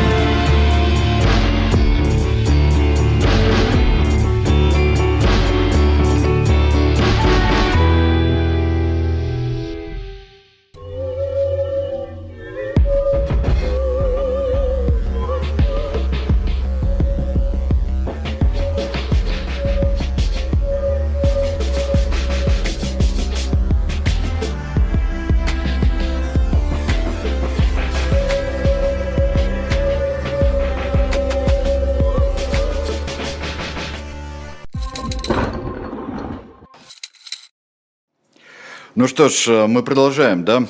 [39.21, 40.65] Что ж, э, мы продолжаем, да?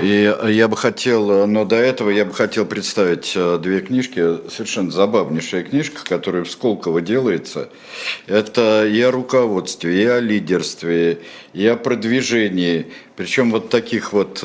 [0.00, 4.48] И я бы хотел, э, но до этого я бы хотел представить э, две книжки,
[4.48, 7.68] совершенно забавнейшая книжка, которая в Сколково делается.
[8.28, 12.92] Это и о руководстве, и о лидерстве, и о продвижении.
[13.16, 14.38] Причем вот таких вот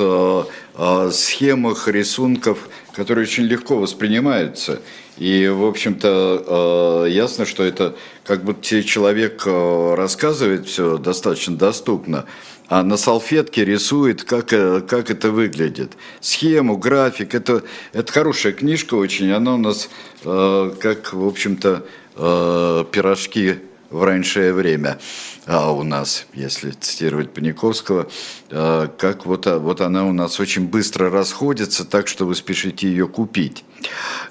[1.12, 4.80] схемах, рисунков, которые очень легко воспринимаются.
[5.18, 7.94] И, в общем-то, ясно, что это
[8.24, 12.24] как будто человек рассказывает все достаточно доступно,
[12.68, 15.92] а на салфетке рисует, как, э, как это выглядит.
[16.20, 17.34] Схему, график.
[17.34, 19.30] Это, это хорошая книжка очень.
[19.32, 19.88] Она у нас,
[20.24, 21.84] э, как, в общем-то,
[22.16, 23.58] э, пирожки
[23.90, 24.98] в раннее время
[25.46, 28.08] а у нас, если цитировать Паниковского,
[28.50, 32.86] э, как вот, а, вот она у нас очень быстро расходится, так что вы спешите
[32.86, 33.64] ее купить.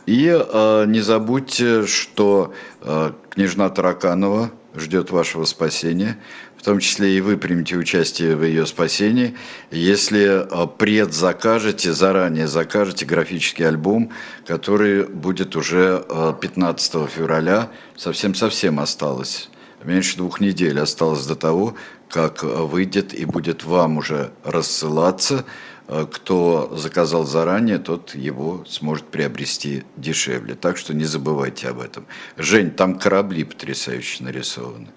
[0.05, 6.17] И э, не забудьте, что э, княжна Тараканова ждет вашего спасения
[6.61, 9.35] в том числе и вы примете участие в ее спасении,
[9.71, 14.11] если а, предзакажете, заранее закажете графический альбом,
[14.45, 16.05] который будет уже
[16.39, 19.49] 15 а, февраля, совсем-совсем осталось.
[19.83, 21.73] Меньше двух недель осталось до того,
[22.07, 25.45] как выйдет и будет вам уже рассылаться.
[25.87, 30.53] А, кто заказал заранее, тот его сможет приобрести дешевле.
[30.53, 32.05] Так что не забывайте об этом.
[32.37, 34.89] Жень, там корабли потрясающе нарисованы.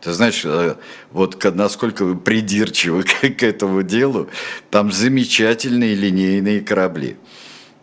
[0.00, 0.76] Ты знаешь, э,
[1.10, 3.02] вот насколько вы придирчивы
[3.38, 4.28] к, этому делу,
[4.70, 7.16] там замечательные линейные корабли.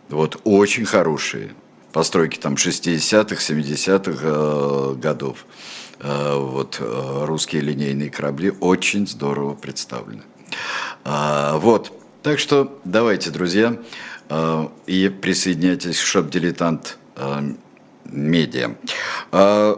[0.08, 1.50] Вот, очень хорошие.
[1.92, 5.46] Постройки там 60-х, 70-х э, годов.
[6.00, 10.22] Э, вот, русские линейные корабли очень здорово представлены.
[11.04, 13.78] Э, вот, так что давайте, друзья,
[14.86, 16.98] и присоединяйтесь к шоп-дилетант
[18.10, 18.74] медиа.
[19.32, 19.76] Э,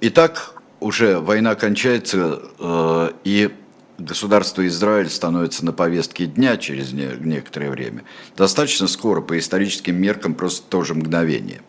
[0.00, 0.53] итак,
[0.84, 3.50] уже война кончается, э, и
[3.98, 8.02] государство Израиль становится на повестке дня через не, некоторое время.
[8.36, 11.62] Достаточно скоро, по историческим меркам, просто тоже мгновение.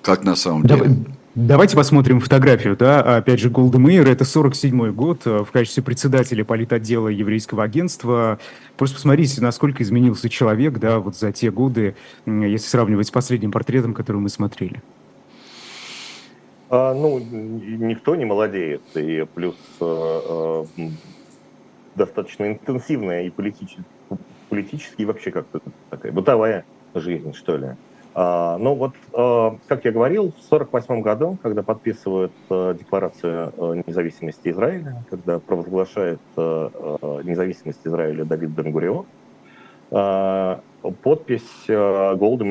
[0.00, 1.06] Как на самом Давай, деле?
[1.34, 2.76] Давайте посмотрим фотографию.
[2.76, 3.16] Да?
[3.16, 8.38] Опять же, Голдемейер, это 47-й год, э, в качестве председателя политотдела еврейского агентства.
[8.76, 13.92] Просто посмотрите, насколько изменился человек да, вот за те годы, если сравнивать с последним портретом,
[13.92, 14.82] который мы смотрели.
[16.70, 20.64] А, ну, никто не молодеет, и плюс э, э,
[21.96, 23.82] достаточно интенсивная и политически,
[24.48, 27.70] политически и вообще как-то такая бытовая жизнь, что ли.
[28.14, 35.04] А, ну вот, э, как я говорил, в 1948 году, когда подписывают Декларацию независимости Израиля,
[35.10, 39.06] когда провозглашает независимость Израиля Давид Бенгурион,
[41.02, 42.44] подпись э, Голда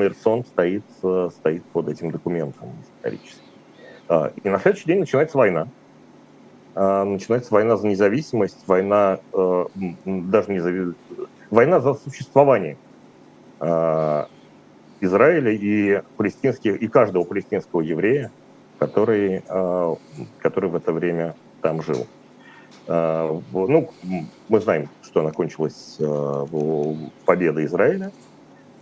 [0.44, 3.49] стоит, стоит под этим документом историческим.
[4.10, 5.68] А, и на следующий день начинается война.
[6.74, 9.64] А, начинается война за независимость, война э,
[10.04, 10.94] даже не за
[11.50, 12.76] война за существование
[13.60, 14.26] а,
[15.00, 18.32] Израиля и палестинских и каждого палестинского еврея,
[18.78, 19.42] который,
[20.40, 22.06] который в это время там жил.
[22.86, 23.90] Ну,
[24.48, 25.98] мы знаем, что она кончилась
[27.24, 28.10] победой Израиля,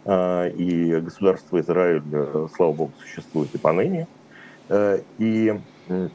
[0.07, 4.07] и государство Израиль, э, слава богу, существует и поныне.
[4.69, 5.59] Э, и
[5.89, 6.09] э,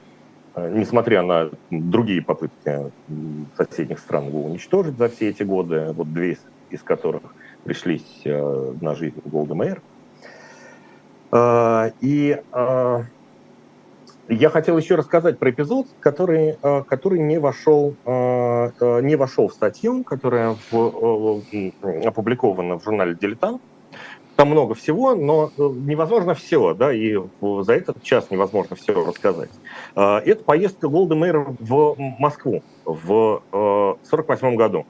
[0.56, 2.92] несмотря на другие попытки
[3.58, 6.38] соседних стран его уничтожить за все эти годы, вот две
[6.70, 7.24] из которых
[7.64, 9.82] пришлись э, на жизнь Голда Мэйр.
[12.00, 12.40] И
[14.30, 20.56] я хотел еще рассказать про эпизод, который, который не, вошел, не вошел в статью, которая
[20.70, 21.42] в,
[22.06, 23.64] опубликована в журнале «Дилетант»,
[24.36, 29.50] там много всего, но э, невозможно все, да, и за этот час невозможно все рассказать.
[29.96, 34.86] А, это поездка Голда Мэйр в Москву в 1948 э, году.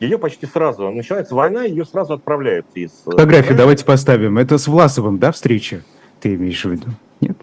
[0.00, 2.90] Ее почти сразу, начинается война, ее сразу отправляют из...
[3.06, 4.38] Э, Фотографию давайте поставим.
[4.38, 5.82] Это с Власовым, да, встреча?
[6.20, 6.88] Ты имеешь в виду?
[7.20, 7.36] Нет?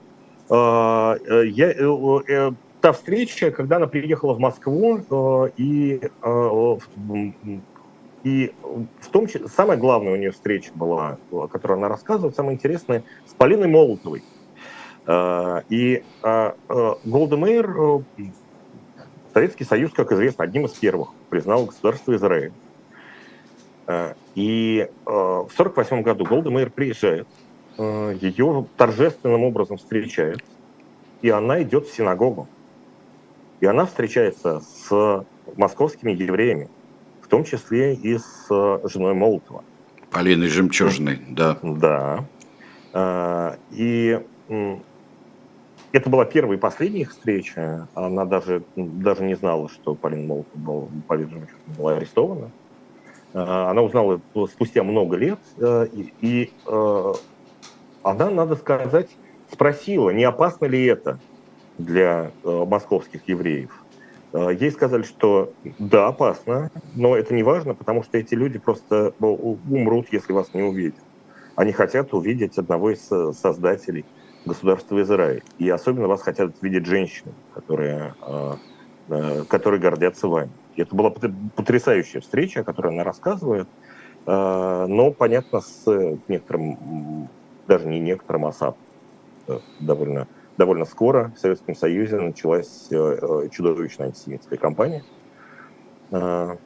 [0.50, 5.00] А, я, та встреча, когда она приехала в Москву
[5.58, 6.02] и
[8.26, 8.56] и
[9.02, 13.04] в том числе, самая главная у нее встреча была, о которой она рассказывает, самая интересная,
[13.28, 14.24] с Полиной Молотовой.
[15.06, 18.04] А, и а, а, Голда Мейер,
[19.32, 22.52] Советский Союз, как известно, одним из первых признал государство Израиль.
[24.34, 27.28] И в 1948 году Голда Мейер приезжает,
[27.78, 30.44] ее торжественным образом встречают,
[31.22, 32.48] и она идет в синагогу.
[33.60, 36.70] И она встречается с московскими евреями,
[37.26, 39.64] в том числе и с э, женой Молотова.
[40.12, 41.58] Полиной Жемчужной, да.
[41.64, 42.24] Да.
[42.94, 44.22] А, и
[45.92, 47.88] это была первая и последняя их встреча.
[47.96, 52.52] Она даже, даже не знала, что Полина Молотова была, Полина Жемчужная была арестована.
[53.34, 54.22] А, она узнала
[54.52, 57.14] спустя много лет, э, и, и э,
[58.04, 59.10] она, надо сказать,
[59.52, 61.20] спросила, не опасно ли это
[61.80, 63.72] для московских евреев.
[64.36, 69.14] А, ей сказали, что да, опасно, но это не важно, потому что эти люди просто
[69.20, 71.04] ну, умрут, если вас не увидят.
[71.56, 74.06] Они хотят увидеть одного из э, создателей
[74.46, 75.42] государства Израиль.
[75.58, 78.56] И особенно вас хотят видеть женщины, которые, а,
[79.10, 80.52] э, которые гордятся вами.
[80.76, 81.12] Это была
[81.56, 83.68] потрясающая встреча, о которой она рассказывает,
[84.26, 85.86] а, но, понятно, с
[86.28, 87.30] некоторым,
[87.68, 88.74] даже не некоторым, а с
[89.48, 90.28] э, довольно
[90.58, 95.04] довольно скоро в Советском Союзе началась э, э, чудовищная антисемитская кампания.
[96.12, 96.58] А,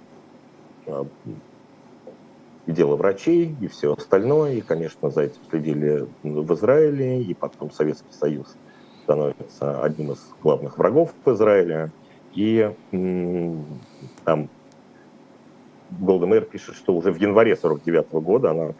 [2.66, 4.54] и дело врачей, и все остальное.
[4.56, 8.58] И, конечно, за этим следили в Израиле, и потом Советский Союз
[9.04, 11.92] становится одним из главных врагов Израиля.
[12.32, 12.72] И
[14.24, 14.50] там
[15.92, 18.74] Голда Мэр пишет, что уже в январе 49 года она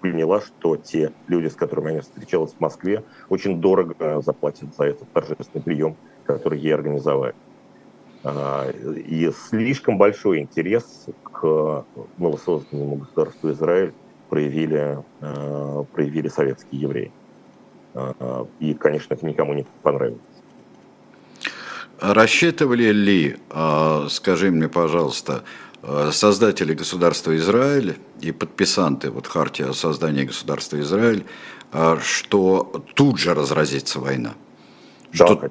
[0.00, 5.10] поняла, что те люди, с которыми она встречалась в Москве, очень дорого заплатят за этот
[5.12, 7.34] торжественный прием, который ей организовали.
[8.24, 11.84] А, и слишком большой интерес к
[12.18, 13.92] новосозданному государству Израиль
[14.28, 17.12] проявили, а, проявили советские евреи.
[17.94, 20.20] А, и, конечно, это никому не понравилось.
[22.00, 23.36] Рассчитывали ли,
[24.08, 25.44] скажи мне, пожалуйста,
[26.12, 31.24] создатели государства Израиль и подписанты вот хартии о создании государства Израиль,
[31.72, 34.34] э, что тут же разразится война.
[35.18, 35.50] Да, что...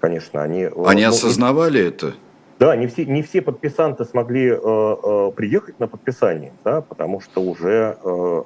[0.00, 0.42] конечно.
[0.42, 2.14] Они, э, они ну, осознавали это?
[2.58, 7.40] Да, не все, не все подписанты смогли э, э, приехать на подписание, да, потому что
[7.40, 8.42] уже э,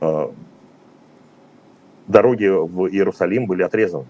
[0.00, 0.28] э,
[2.06, 4.06] дороги в Иерусалим были отрезаны.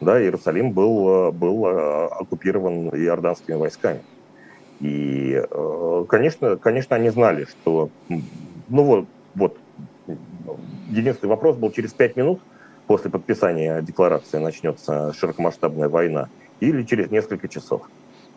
[0.00, 4.00] Да, Иерусалим был, был оккупирован иорданскими войсками.
[4.80, 9.56] И, э, конечно, конечно, они знали, что, ну вот, вот,
[10.90, 12.40] единственный вопрос был через пять минут
[12.86, 16.28] после подписания декларации начнется широкомасштабная война
[16.60, 17.82] или через несколько часов.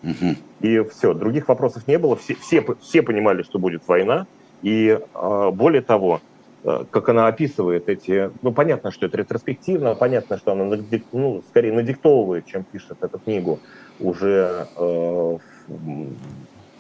[0.04, 0.36] Угу.
[0.62, 4.26] И все, других вопросов не было, все, все, все понимали, что будет война,
[4.64, 6.22] и э, более того,
[6.64, 10.66] э, как она описывает эти, ну понятно, что это ретроспективно, понятно, что она
[11.12, 13.60] ну, скорее надиктовывает, чем пишет эту книгу
[14.00, 15.38] уже э,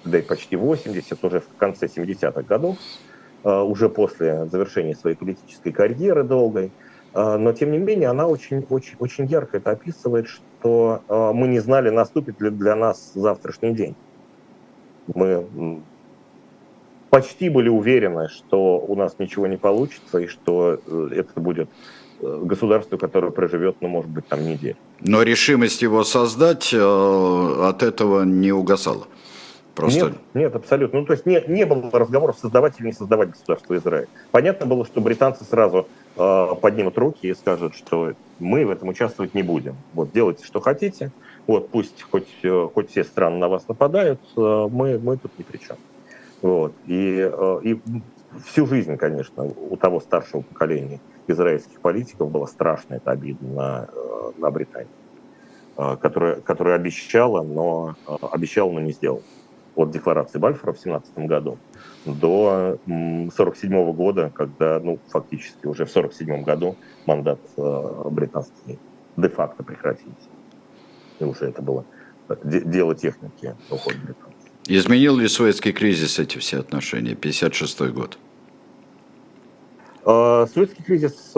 [0.06, 2.78] да и почти 80, уже в конце 70-х годов,
[3.44, 6.72] э, уже после завершения своей политической карьеры долгой.
[7.14, 11.48] Э, но, тем не менее, она очень, очень, очень ярко это описывает, что э, мы
[11.48, 13.96] не знали, наступит ли для нас завтрашний день.
[15.14, 15.82] Мы
[17.10, 20.80] почти были уверены, что у нас ничего не получится, и что
[21.12, 21.70] это будет
[22.22, 24.78] государство, которое проживет, ну, может быть, там неделю.
[25.00, 29.08] Но решимость его создать от этого не угасала.
[29.76, 30.08] Просто...
[30.08, 31.00] Нет, нет, абсолютно.
[31.00, 34.08] Ну, то есть не, не было разговоров создавать или не создавать государство Израиль.
[34.32, 39.34] Понятно было, что британцы сразу э, поднимут руки и скажут, что мы в этом участвовать
[39.34, 39.78] не будем.
[39.94, 41.12] Вот, делайте, что хотите.
[41.48, 45.44] Вот, пусть хоть, э, хоть все страны на вас нападают, э, мы, мы тут ни
[45.44, 45.78] при чем.
[46.42, 46.74] Вот.
[46.88, 47.80] И, э, и
[48.46, 54.32] всю жизнь, конечно, у того старшего поколения израильских политиков было страшно это обидно на, э,
[54.38, 54.90] на Британию,
[55.78, 57.96] э, которая, которая обещала, но
[58.32, 59.22] обещала, но не сделала
[59.76, 61.58] от декларации Бальфора в 17 году
[62.06, 68.80] до 47 года, когда, ну, фактически уже в 47 году мандат э, британский
[69.18, 70.30] де-факто прекратился.
[71.20, 71.86] И уже это было
[72.44, 74.32] дело техники уход британцев.
[74.68, 78.18] Изменил ли Суэцкий кризис эти все отношения, 56 год?
[80.04, 81.34] Советский кризис,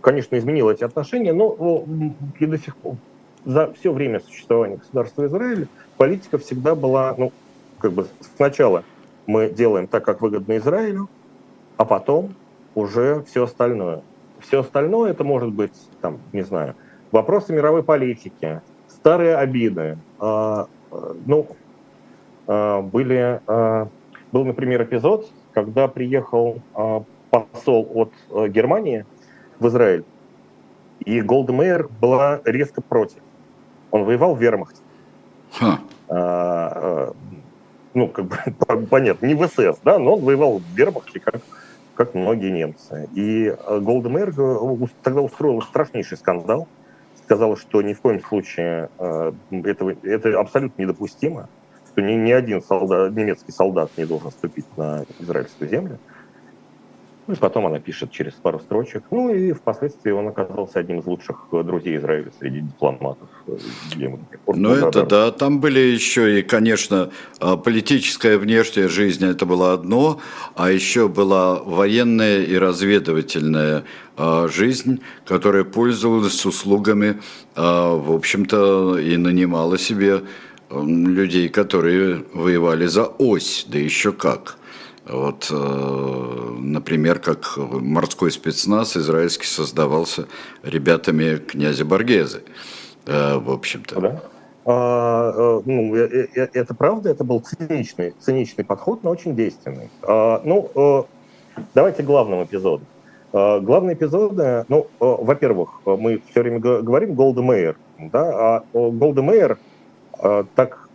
[0.00, 1.86] конечно, изменил эти отношения, но
[2.38, 2.96] и до сих пор,
[3.44, 7.32] за все время существования государства Израиль, политика всегда была, ну,
[7.78, 8.06] как бы
[8.36, 8.84] сначала
[9.26, 11.08] мы делаем так, как выгодно Израилю,
[11.76, 12.34] а потом
[12.74, 14.02] уже все остальное.
[14.40, 16.74] Все остальное это может быть, там, не знаю,
[17.12, 19.98] вопросы мировой политики, старые обиды.
[20.18, 20.66] А,
[21.26, 21.46] ну,
[22.46, 23.88] а, были, а,
[24.32, 29.04] был, например, эпизод, когда приехал а, посол от а, Германии
[29.58, 30.04] в Израиль,
[31.00, 33.18] и Голдемейер была резко против.
[33.90, 34.80] Он воевал в вермахте.
[35.60, 35.78] А,
[36.08, 37.12] а,
[37.94, 38.36] ну, как бы,
[38.90, 41.40] понятно, не в СС, да, но он воевал в вермахте, как
[42.00, 43.10] как многие немцы.
[43.14, 44.32] И э, Голдемейр
[45.02, 46.66] тогда устроил страшнейший скандал,
[47.22, 51.50] сказала, что ни в коем случае э, этого, это абсолютно недопустимо,
[51.92, 55.98] что ни, ни один солдат, немецкий солдат не должен ступить на израильскую землю.
[57.26, 59.04] Ну и потом она пишет через пару строчек.
[59.10, 63.28] Ну и впоследствии он оказался одним из лучших друзей Израиля среди дипломатов.
[64.46, 70.20] Ну это да, там были еще и, конечно, а, политическая внешняя жизнь, это было одно,
[70.56, 73.84] а еще была военная и разведывательная
[74.16, 77.20] а, жизнь, которая пользовалась услугами,
[77.54, 80.22] а, в общем-то, и нанимала себе
[80.70, 84.59] людей, которые воевали за ось, да еще как.
[85.12, 90.26] Вот, э, например, как морской спецназ израильский создавался
[90.62, 92.42] ребятами князя Баргезы,
[93.06, 94.00] э, в общем-то.
[94.00, 94.22] Да.
[94.66, 99.90] А, э, ну, это правда, это был циничный, циничный подход, но очень действенный.
[100.02, 101.06] А, ну,
[101.74, 102.86] давайте главным эпизодом.
[103.32, 108.24] Главные эпизоды, ну, во-первых, мы все время говорим Голда Мейер, да,
[108.56, 109.56] а Голда Мейер
[110.56, 110.88] так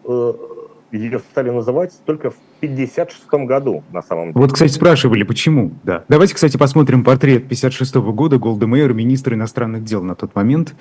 [0.97, 4.39] ее стали называть только в 56 году, на самом деле.
[4.39, 6.03] Вот, кстати, спрашивали, почему, да.
[6.07, 10.75] Давайте, кстати, посмотрим портрет 56 -го года Голда Мейер, министра иностранных дел на тот момент.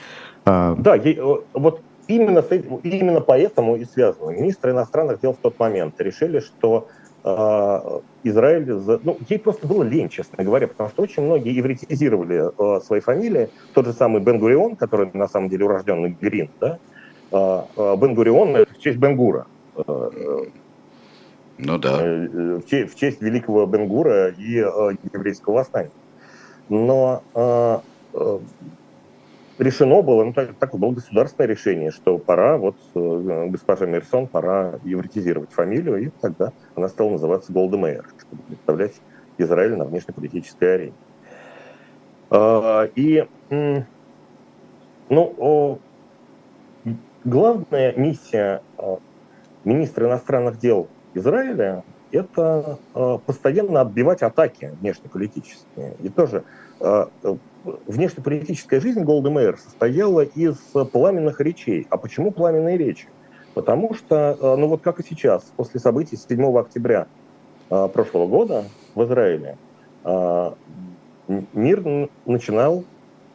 [0.45, 1.17] А, да, э,
[1.53, 4.31] вот именно, с этим, именно поэтому и связано.
[4.31, 6.89] Министры иностранных дел в тот момент решили, что
[7.25, 8.67] э, Израиль...
[9.03, 13.49] Ну, ей просто было лень, честно говоря, потому что очень многие ивритизировали э, свои фамилии.
[13.73, 16.79] Тот же самый Бен-Гурион, который на самом деле урожденный Грин, да,
[17.33, 19.47] Бен-Гурион– в честь Бенгура.
[21.59, 22.01] Ну да.
[22.03, 25.91] Э, в честь, в честь великого Бенгура и э, еврейского восстания.
[26.69, 27.79] Но э,
[28.15, 28.39] э,
[29.59, 34.81] решено было, ну так, такое было государственное решение, что пора, вот э, госпожа Мерсон, пора
[34.85, 38.95] евротизировать фамилию, и тогда она стала называться Голда Мейер, чтобы представлять
[39.39, 40.95] Израиль на внешнеполитической арене.
[42.31, 43.83] Э, и, э,
[45.09, 45.79] ну,
[46.85, 46.91] э,
[47.25, 48.97] главная миссия э,
[49.65, 55.95] министра иностранных дел Израиля– это э, постоянно отбивать атаки внешнеполитические.
[56.01, 56.45] И тоже
[56.81, 57.07] э,
[57.87, 60.57] внешнеполитическая жизнь Голды Мейер состояла из
[60.93, 61.87] пламенных речей.
[61.91, 63.09] А почему пламенные речи?
[63.55, 67.07] Потому что, э, ну вот как и сейчас, после событий 7 октября
[67.69, 69.57] прошлого года в Израиле,
[71.27, 72.85] мир начинал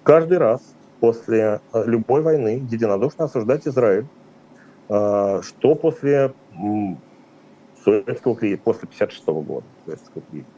[0.03, 0.61] каждый раз
[0.99, 4.05] после любой войны единодушно осуждать Израиль,
[4.89, 6.33] что после
[7.83, 10.49] советского кризиса, после 56 года советского кризиса,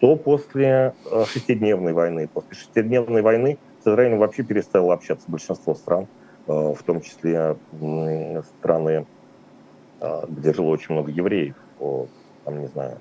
[0.00, 2.28] то после э, шестидневной войны.
[2.32, 6.08] После шестидневной войны с Израилем вообще перестало общаться большинство стран,
[6.46, 7.56] э, в том числе
[8.58, 9.06] страны,
[10.28, 11.56] где жило очень много евреев.
[12.44, 12.98] Там, не знаю,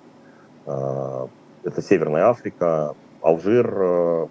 [0.65, 4.29] это Северная Африка, Алжир.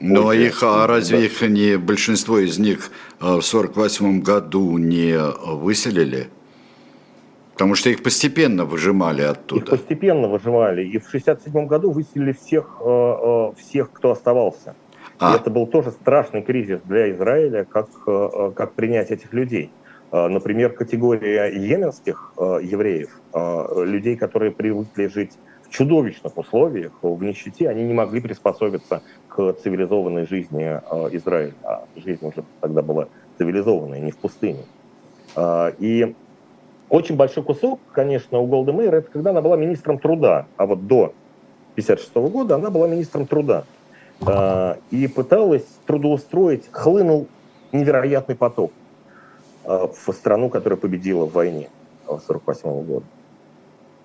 [0.00, 2.90] Ну а их, а разве их не большинство из них
[3.20, 6.28] в сорок восьмом году не выселили?
[7.60, 9.60] Потому что их постепенно выжимали оттуда.
[9.60, 10.80] Их постепенно выжимали.
[10.80, 14.74] И в 1967 году выселили всех, э, э, всех кто оставался.
[15.18, 15.32] А.
[15.32, 19.70] И это был тоже страшный кризис для Израиля, как, э, как принять этих людей.
[20.10, 23.10] Например, категория йеменских евреев,
[23.86, 25.32] людей, которые привыкли жить
[25.70, 30.64] чудовищных условиях, в нищете, они не могли приспособиться к цивилизованной жизни
[31.16, 31.54] Израиля.
[31.62, 33.08] А жизнь уже тогда была
[33.38, 34.64] цивилизованная, не в пустыне.
[35.78, 36.14] И
[36.90, 40.88] очень большой кусок, конечно, у Голды Мейер, это когда она была министром труда, а вот
[40.88, 41.14] до
[41.74, 43.64] 1956 года она была министром труда.
[44.26, 47.28] А, и пыталась трудоустроить, хлынул
[47.72, 48.72] невероятный поток
[49.64, 51.68] а, в страну, которая победила в войне
[52.06, 53.06] 1948 года.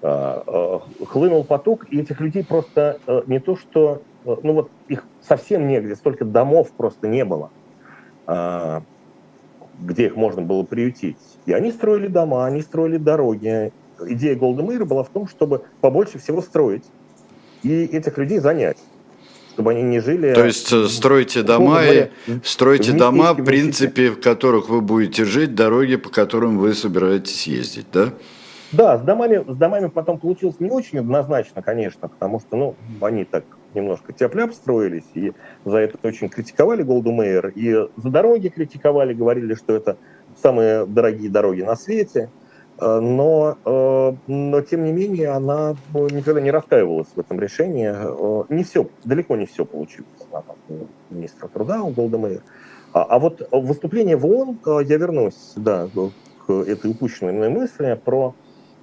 [0.08, 5.96] А, хлынул поток, и этих людей просто не то, что, ну вот их совсем негде,
[5.96, 7.50] столько домов просто не было
[9.80, 11.18] где их можно было приютить.
[11.46, 13.72] И они строили дома, они строили дороги.
[14.08, 16.84] Идея Голдемейра была в том, чтобы побольше всего строить
[17.64, 18.78] и этих людей занять
[19.54, 20.34] чтобы они не жили...
[20.34, 22.10] То есть э, строите дома, говоря,
[22.44, 27.86] строите дома, в принципе, в которых вы будете жить, дороги, по которым вы собираетесь ездить,
[27.94, 28.12] да?
[28.72, 33.24] Да, с домами, с домами потом получилось не очень однозначно, конечно, потому что, ну, они
[33.24, 33.44] так
[33.74, 35.34] немножко тяп строились, и
[35.66, 39.98] за это очень критиковали Голду Мейер, и за дороги критиковали, говорили, что это
[40.42, 42.30] самые дорогие дороги на свете–
[42.78, 47.92] Э, но, э, но тем не менее она никогда не раскаивалась в этом решении.
[47.94, 50.10] Э, не все, далеко не все получилось
[50.70, 52.42] у министра труда, у Голдемейр.
[52.94, 55.88] А, а вот выступление в ООН, я вернусь да,
[56.46, 58.34] к этой упущенной мысли про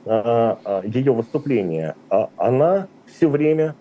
[0.04, 1.94] ее выступление.
[2.10, 3.74] А, она все время,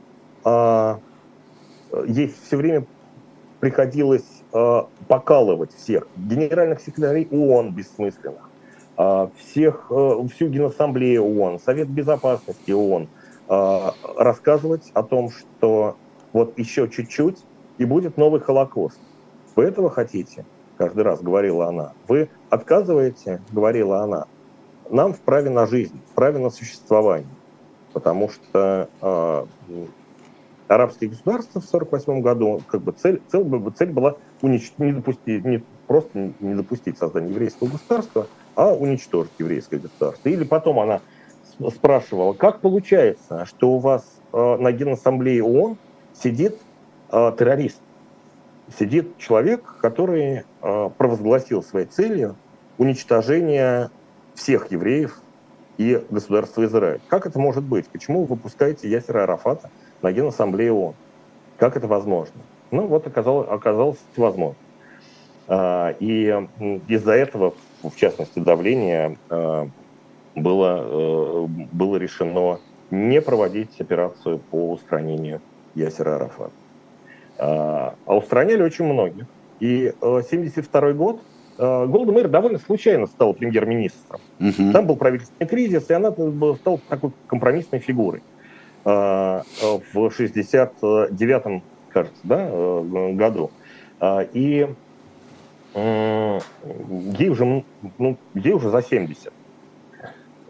[0.46, 2.86] ей все время
[3.60, 4.44] приходилось
[5.08, 8.50] покалывать всех генеральных секретарей ООН бессмысленных,
[8.98, 13.08] а, всех, всю Генассамблею ООН, Совет Безопасности ООН,
[13.48, 15.98] а, рассказывать о том, что
[16.34, 17.38] вот еще чуть-чуть,
[17.78, 19.00] и будет новый Холокост.
[19.56, 20.46] Вы этого хотите?
[20.78, 21.94] Каждый раз говорила она.
[22.08, 24.28] Вы отказываете, говорила она,
[24.92, 27.28] нам вправе на жизнь, вправе на существование.
[27.94, 29.46] Потому что э,
[30.68, 33.46] арабские государства в 1948 году, как бы цель, цель,
[33.78, 39.78] цель была уничтожить, не допустить, не просто не допустить создания еврейского государства– а уничтожить еврейское
[39.78, 40.30] государство.
[40.30, 41.02] Или потом она
[41.70, 45.78] спрашивала, как получается, что у вас э, на Генассамблее ООН
[46.14, 46.58] сидит
[47.12, 47.80] э, террорист,
[48.78, 52.36] сидит человек, который э, провозгласил своей целью
[52.78, 53.90] уничтожение
[54.42, 55.20] всех евреев
[55.78, 57.02] и государства Израиль.
[57.08, 57.88] Как это может быть?
[57.88, 59.70] Почему вы выпускаете Ясера Арафата
[60.02, 60.96] на Генассамблее ООН?
[61.58, 62.42] Как это возможно?
[62.72, 64.56] Ну вот оказалось, оказалось возможно.
[66.00, 66.48] И
[66.88, 67.54] из-за этого
[67.90, 69.68] в частности, давление, э,
[70.36, 75.42] было, э, было решено не проводить операцию по устранению
[75.76, 76.54] Ясера Арафата.
[77.38, 79.26] А, а устраняли очень многих.
[79.60, 81.22] И 1972 э, год
[81.62, 84.20] Голда Мэр довольно случайно стала премьер-министром.
[84.40, 84.72] Угу.
[84.74, 88.24] Там был правительственный кризис, и она стала такой компромиссной фигурой.
[88.84, 89.44] В
[89.94, 92.50] 69 кажется, да,
[93.14, 93.52] году.
[94.34, 94.68] И
[95.76, 99.32] ей уже, ну, ей уже за 70.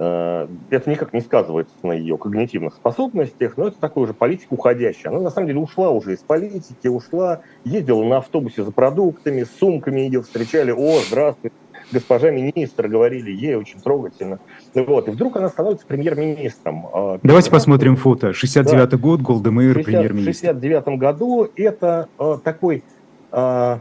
[0.04, 5.08] Э, это никак не сказывается на ее когнитивных способностях, но это такой уже политик уходящий.
[5.08, 9.52] Она на самом деле ушла уже из политики, ушла, ездила на автобусе за продуктами, с
[9.60, 10.72] сумками ее встречали.
[10.72, 11.52] О, здравствуй,
[11.92, 14.40] госпожа министр, говорили ей очень трогательно.
[14.74, 15.08] Вот.
[15.08, 16.88] И вдруг она становится премьер-министром.
[16.92, 18.32] А, Давайте посмотрим фото.
[18.32, 18.98] 69-й да.
[18.98, 20.32] год, Голдемейр, премьер-министр.
[20.32, 22.84] В 69 году это э, такой
[23.32, 23.78] э,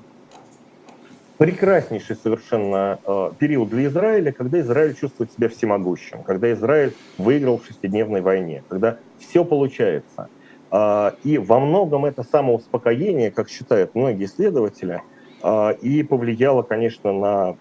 [1.41, 7.64] прекраснейший совершенно э, период для Израиля, когда Израиль чувствует себя всемогущим, когда Израиль выиграл в
[7.64, 10.28] шестидневной войне, когда все получается.
[10.70, 15.01] Э, и во многом это самоуспокоение, как считают многие исследователи,
[15.43, 17.57] э, и повлияло, конечно, на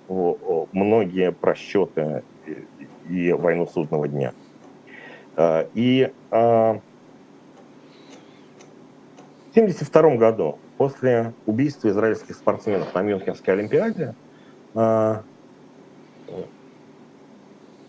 [0.74, 2.24] многие просчеты
[3.08, 4.34] и, войну судного дня.
[5.74, 6.82] И э, в
[9.52, 14.16] 1972 году после убийства израильских спортсменов на Мюнхенской Олимпиаде
[14.74, 15.24] а,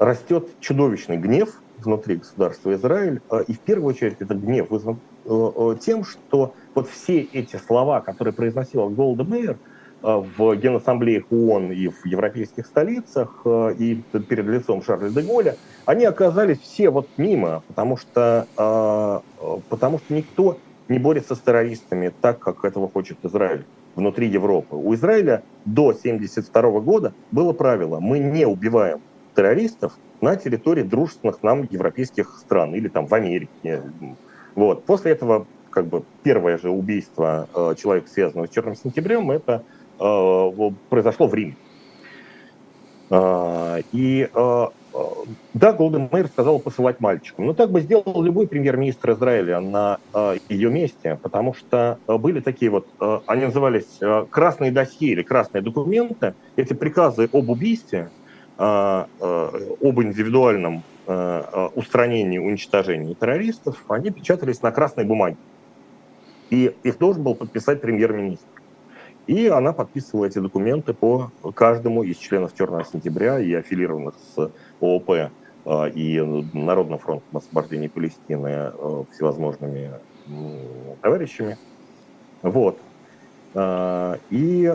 [0.00, 3.20] растет чудовищный гнев внутри государства Израиль.
[3.30, 7.54] А, и в первую очередь этот гнев вызван э, э, тем, что вот все эти
[7.54, 9.60] слова, которые произносила Голда Мейер
[10.02, 13.46] э, в Генассамблеях ООН и в европейских столицах,
[13.78, 15.54] и перед лицом Шарля де Голля,
[15.86, 19.22] они оказались все вот мимо, потому что,
[19.68, 20.58] потому что никто
[20.90, 23.64] не борется с террористами так, как этого хочет Израиль
[23.94, 24.74] внутри Европы.
[24.74, 29.00] У Израиля до 1972 года было правило, мы не убиваем
[29.34, 33.82] террористов на территории дружественных нам европейских стран или там в Америке.
[34.54, 34.84] Вот.
[34.84, 39.62] После этого как бы первое же убийство э, человека, связанного с Черным сентябрем, это
[40.00, 41.56] э, произошло в Риме.
[43.10, 44.66] Э, и э,
[45.54, 47.46] да, Голден Мэйр сказал посылать мальчикам.
[47.46, 52.40] Но так бы сделал любой премьер-министр Израиля на э, ее месте, потому что э, были
[52.40, 58.10] такие вот, э, они назывались красные досье или красные документы, эти приказы об убийстве,
[58.56, 59.06] об
[59.80, 60.82] индивидуальном
[61.74, 65.38] устранении, уничтожении террористов, они печатались на красной бумаге.
[66.50, 68.59] И их должен был подписать премьер-министр.
[69.26, 75.10] И она подписывала эти документы по каждому из членов «Черного сентября» и аффилированных с ООП
[75.64, 79.92] а, и Народным фронтом освобождения Палестины а, всевозможными
[81.00, 81.58] товарищами.
[82.42, 82.80] Вот.
[83.54, 84.66] А, и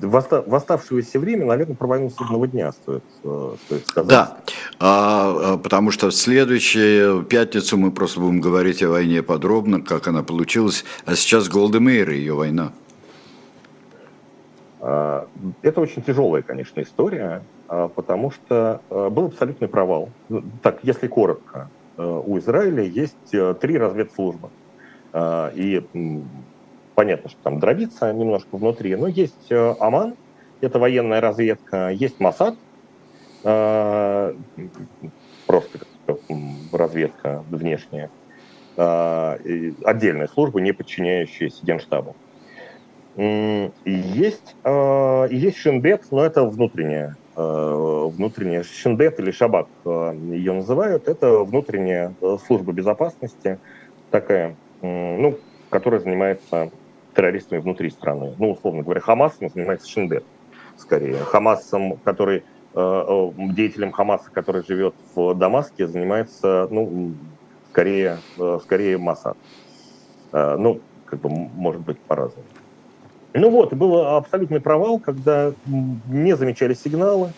[0.00, 4.08] в оставшееся время, наверное, про войну судного дня стоит, стоит сказать.
[4.08, 4.38] Да.
[4.78, 10.08] а, а, потому что в следующую пятницу мы просто будем говорить о войне подробно, как
[10.08, 10.84] она получилась.
[11.04, 12.72] А сейчас Голдемейр и ее война.
[14.80, 15.28] А,
[15.60, 20.08] это очень тяжелая, конечно, история, а, потому что был абсолютный провал.
[20.28, 21.68] Ну, так, если коротко,
[21.98, 23.30] у Израиля есть
[23.60, 24.48] три разведслужбы.
[25.14, 25.84] И
[27.02, 30.14] понятно, что там дробится немножко внутри, но есть Аман,
[30.60, 32.54] это военная разведка, есть Масад,
[33.42, 34.36] просто
[36.72, 38.08] разведка внешняя,
[38.76, 42.14] отдельная служба, не подчиняющаяся Генштабу.
[43.16, 52.14] Есть, есть Шинбет, но это внутренняя, внутренняя Шинбет или Шабак ее называют, это внутренняя
[52.46, 53.58] служба безопасности,
[54.08, 56.70] такая, ну, которая занимается
[57.14, 58.34] террористами внутри страны.
[58.38, 60.24] Ну, условно говоря, Хамасом занимается Шинбет
[60.76, 61.18] скорее.
[61.18, 62.44] Хамасом, который
[62.74, 67.14] э, деятелем Хамаса, который живет в Дамаске, занимается, ну,
[67.70, 69.36] скорее, э, скорее Масад.
[70.32, 72.46] Э, ну, как бы, может быть, по-разному.
[73.34, 77.32] Ну вот, был абсолютный провал, когда не замечали сигналы.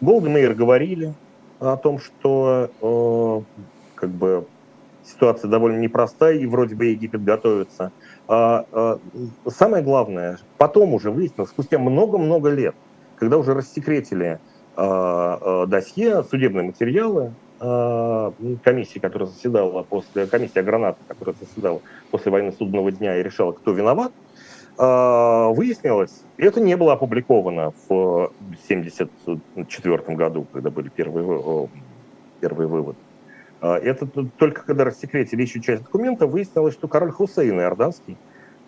[0.00, 1.14] Голдемейр говорили
[1.60, 4.46] о том, что э, как бы
[5.10, 7.92] ситуация довольно непростая, и вроде бы Египет готовится.
[8.28, 8.98] А, а,
[9.48, 12.74] самое главное, потом уже выяснилось, спустя много-много лет,
[13.16, 14.38] когда уже рассекретили
[14.76, 17.34] а, досье, судебные материалы,
[18.62, 23.72] комиссии, которая заседала после, комиссия граната, которая заседала после войны судного дня и решала, кто
[23.72, 24.12] виноват,
[24.78, 28.32] выяснилось, это не было опубликовано в
[28.64, 31.68] 1974 году, когда были первые,
[32.40, 32.96] первые выводы.
[33.60, 38.16] А, это только когда рассекретили еще часть документа, выяснилось, что король Хусейн Иорданский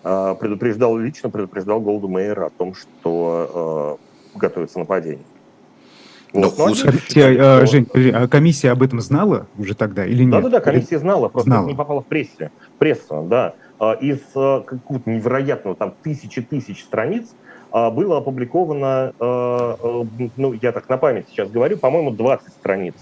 [0.05, 3.99] а, предупреждал, лично предупреждал Голду Мейер о том, что
[4.35, 5.25] а, готовится нападение.
[6.35, 10.33] Но вот, ну, комиссия, а, Жень, а комиссия об этом знала уже тогда или нет?
[10.33, 11.67] Да-да-да, комиссия знала, просто знала.
[11.67, 12.51] не попала в прессе.
[12.79, 13.55] Пресса, да.
[14.01, 17.35] Из какого-то невероятного, там, тысячи тысяч страниц
[17.73, 22.95] было опубликовано, ну, я так на память сейчас говорю, по-моему, 20 страниц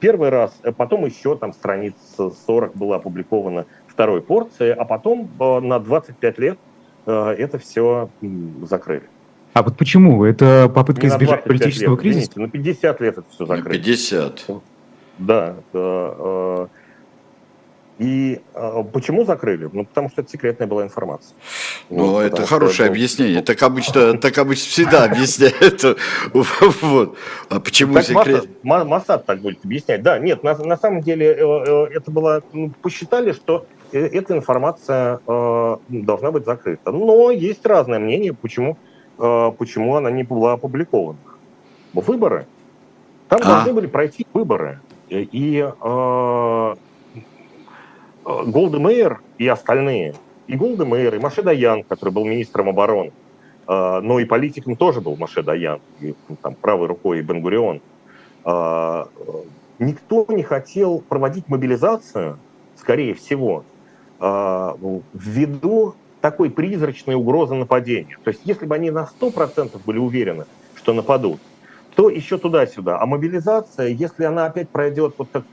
[0.00, 5.60] Первый раз, э, потом еще там страниц 40 было опубликовано второй порции, а потом э,
[5.60, 6.58] на 25 лет
[7.06, 8.08] э, это все
[8.62, 9.04] закрыли.
[9.52, 10.24] А вот почему?
[10.24, 12.30] Это попытка избежать политического лет, кризиса?
[12.32, 13.76] Извините, на 50 лет это все закрыли.
[13.76, 14.46] 50.
[15.18, 15.56] Да.
[18.00, 19.68] И э, почему закрыли?
[19.70, 21.36] Ну, потому что это секретная была информация.
[21.90, 23.42] Ну, вот, это хорошее это объяснение.
[23.42, 25.84] Так обычно, так обычно всегда объясняют.
[26.32, 27.18] Вот.
[27.50, 28.48] А почему секрет?
[28.62, 30.02] Масад так будет объяснять.
[30.02, 32.42] Да, нет, на, самом деле э, э, это было...
[32.54, 35.20] Ну, посчитали, что э, эта информация
[35.90, 36.92] должна быть закрыта.
[36.92, 38.78] Но есть разное мнение, почему,
[39.18, 41.18] почему она не была опубликована.
[41.92, 42.46] Выборы.
[43.28, 43.44] Там а?
[43.44, 44.80] должны были пройти выборы.
[45.10, 45.68] И
[48.46, 50.14] Голда Мейер и остальные,
[50.46, 53.12] и Голда Мейер, и Маше Даян, который был министром обороны,
[53.66, 57.80] а, но и политиком тоже был Маше Даян, и ну, там правой рукой Бенгурион.
[58.44, 59.08] А,
[59.78, 62.38] никто не хотел проводить мобилизацию,
[62.76, 63.64] скорее всего,
[64.18, 68.18] ввиду такой призрачной угрозы нападения.
[68.22, 71.40] То есть если бы они на 100% были уверены, что нападут,
[71.94, 73.00] то еще туда-сюда.
[73.00, 75.44] А мобилизация, если она опять пройдет вот так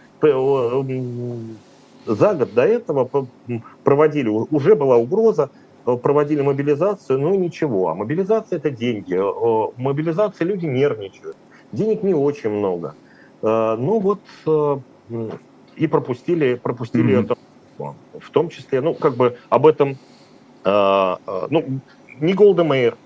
[2.07, 3.09] за год до этого
[3.83, 5.49] проводили, уже была угроза,
[5.85, 7.89] э, проводили мобилизацию, ну и ничего.
[7.89, 9.15] А мобилизация– это деньги.
[9.15, 11.37] Э, мобилизация люди нервничают.
[11.71, 12.95] Денег не очень много.
[13.41, 14.19] Э, ну вот
[15.75, 17.23] и пропустили, пропустили mm-hmm.
[17.23, 17.37] это.
[18.19, 19.97] В том числе, ну, как бы об этом,
[20.65, 21.79] ну,
[22.19, 22.97] ни Голда Мейер,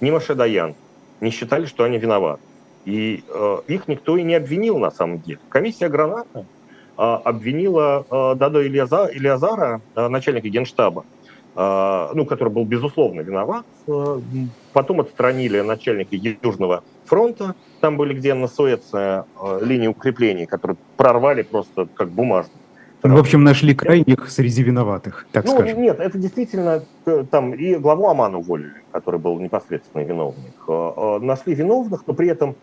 [0.00, 0.74] ни Маше Даян
[1.20, 2.42] не считали, что они виноваты.
[2.84, 3.22] И
[3.68, 5.38] их никто и не обвинил на самом деле.
[5.48, 6.44] Комиссия а,
[7.00, 11.04] обвинила а, Дадо Ильязара, а, начальника генштаба,
[11.56, 13.66] ну, который был, безусловно, виноват.
[14.72, 17.56] Потом отстранили начальника Южного фронта.
[17.80, 19.24] Там были где на Суэце
[19.60, 22.54] линии укреплений, которые прорвали просто как бумажные.
[23.02, 25.82] Ну, в общем, нашли крайних среди виноватых, так ну, скажем.
[25.82, 31.22] Нет, это действительно э, там и главу Амана уволили, который был непосредственно виновник.
[31.22, 32.54] Нашли виновных, но при этом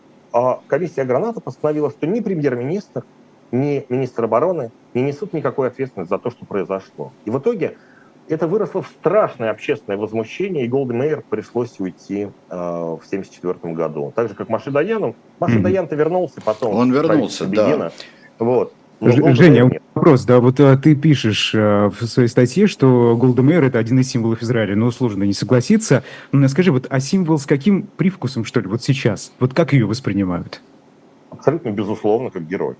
[0.68, 3.04] комиссия Граната постановила, что ни премьер-министр,
[3.52, 7.12] ни министр обороны не несут никакой ответственности за то, что произошло.
[7.26, 7.78] И в итоге
[8.28, 14.12] это выросло в страшное общественное возмущение, и Голди Мейер пришлось уйти э, в 1974 году.
[14.16, 15.16] Так же, как Маши Даяну.
[15.40, 15.62] Маши mm-hmm.
[15.62, 16.76] Даян-то вернулся потом.
[16.76, 17.92] Он вернулся, да.
[18.40, 18.74] Вот.
[19.00, 23.78] Но Женя, вопрос, да, вот а, ты пишешь а, в своей статье, что Голдемейр это
[23.78, 26.04] один из символов Израиля, но сложно не согласиться.
[26.32, 29.32] Но скажи, вот, а символ с каким привкусом, что ли, вот сейчас?
[29.40, 30.62] Вот как ее воспринимают?
[31.38, 32.76] абсолютно безусловно как герой.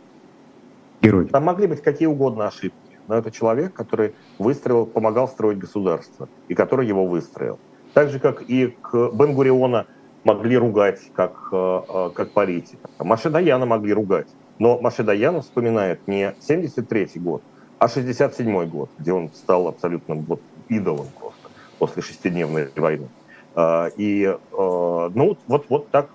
[1.02, 1.28] Герой.
[1.28, 6.56] Там могли быть какие угодно ошибки, но это человек, который выстроил, помогал строить государство, и
[6.56, 7.60] который его выстроил.
[7.94, 9.88] Так же, как и к Бен-Гуриона
[10.24, 12.90] могли ругать как, э, э, как политика.
[13.00, 14.28] Маше Даяна могли ругать.
[14.60, 17.42] Но Маше Даяна вспоминает не 73 год,
[17.80, 23.08] а 67 год, где он стал абсолютным вот идолом просто после шестидневной войны.
[23.56, 26.10] А, и э, ну вот, вот так,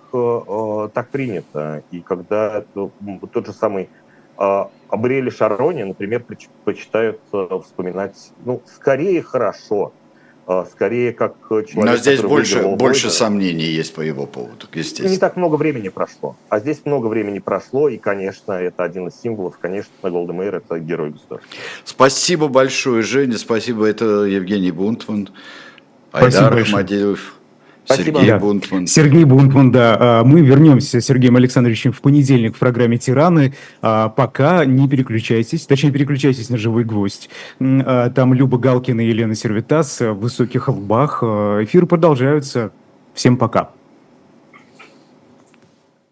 [0.93, 1.83] так принято.
[1.91, 2.63] И когда
[3.33, 3.89] тот же самый
[4.37, 7.19] Абриэле Шароне, например, предпочитают
[7.63, 9.93] вспоминать, ну, скорее хорошо,
[10.45, 15.09] а, скорее как человек, Но здесь больше, больше сомнений есть по его поводу, естественно.
[15.09, 16.35] Не так много времени прошло.
[16.49, 19.57] А здесь много времени прошло, и, конечно, это один из символов.
[19.57, 21.49] Конечно, Голда Мейер– это герой государства.
[21.85, 23.37] Спасибо большое, Женя.
[23.37, 23.85] Спасибо.
[23.85, 25.29] Это Евгений Бунтман.
[26.11, 27.35] Айдар Ахмадеев.
[27.85, 28.19] Спасибо.
[28.19, 28.39] Сергей да.
[28.39, 28.87] Бунтман.
[28.87, 29.97] Сергей Бунтман, да.
[29.99, 33.53] А, мы вернемся с Сергеем Александровичем в понедельник в программе «Тираны».
[33.81, 37.29] А, пока не переключайтесь, точнее, переключайтесь на «Живой гвоздь».
[37.59, 41.23] А, там Люба Галкина и Елена Сервитас в высоких лбах.
[41.23, 42.71] Эфиры продолжаются.
[43.13, 43.71] Всем пока.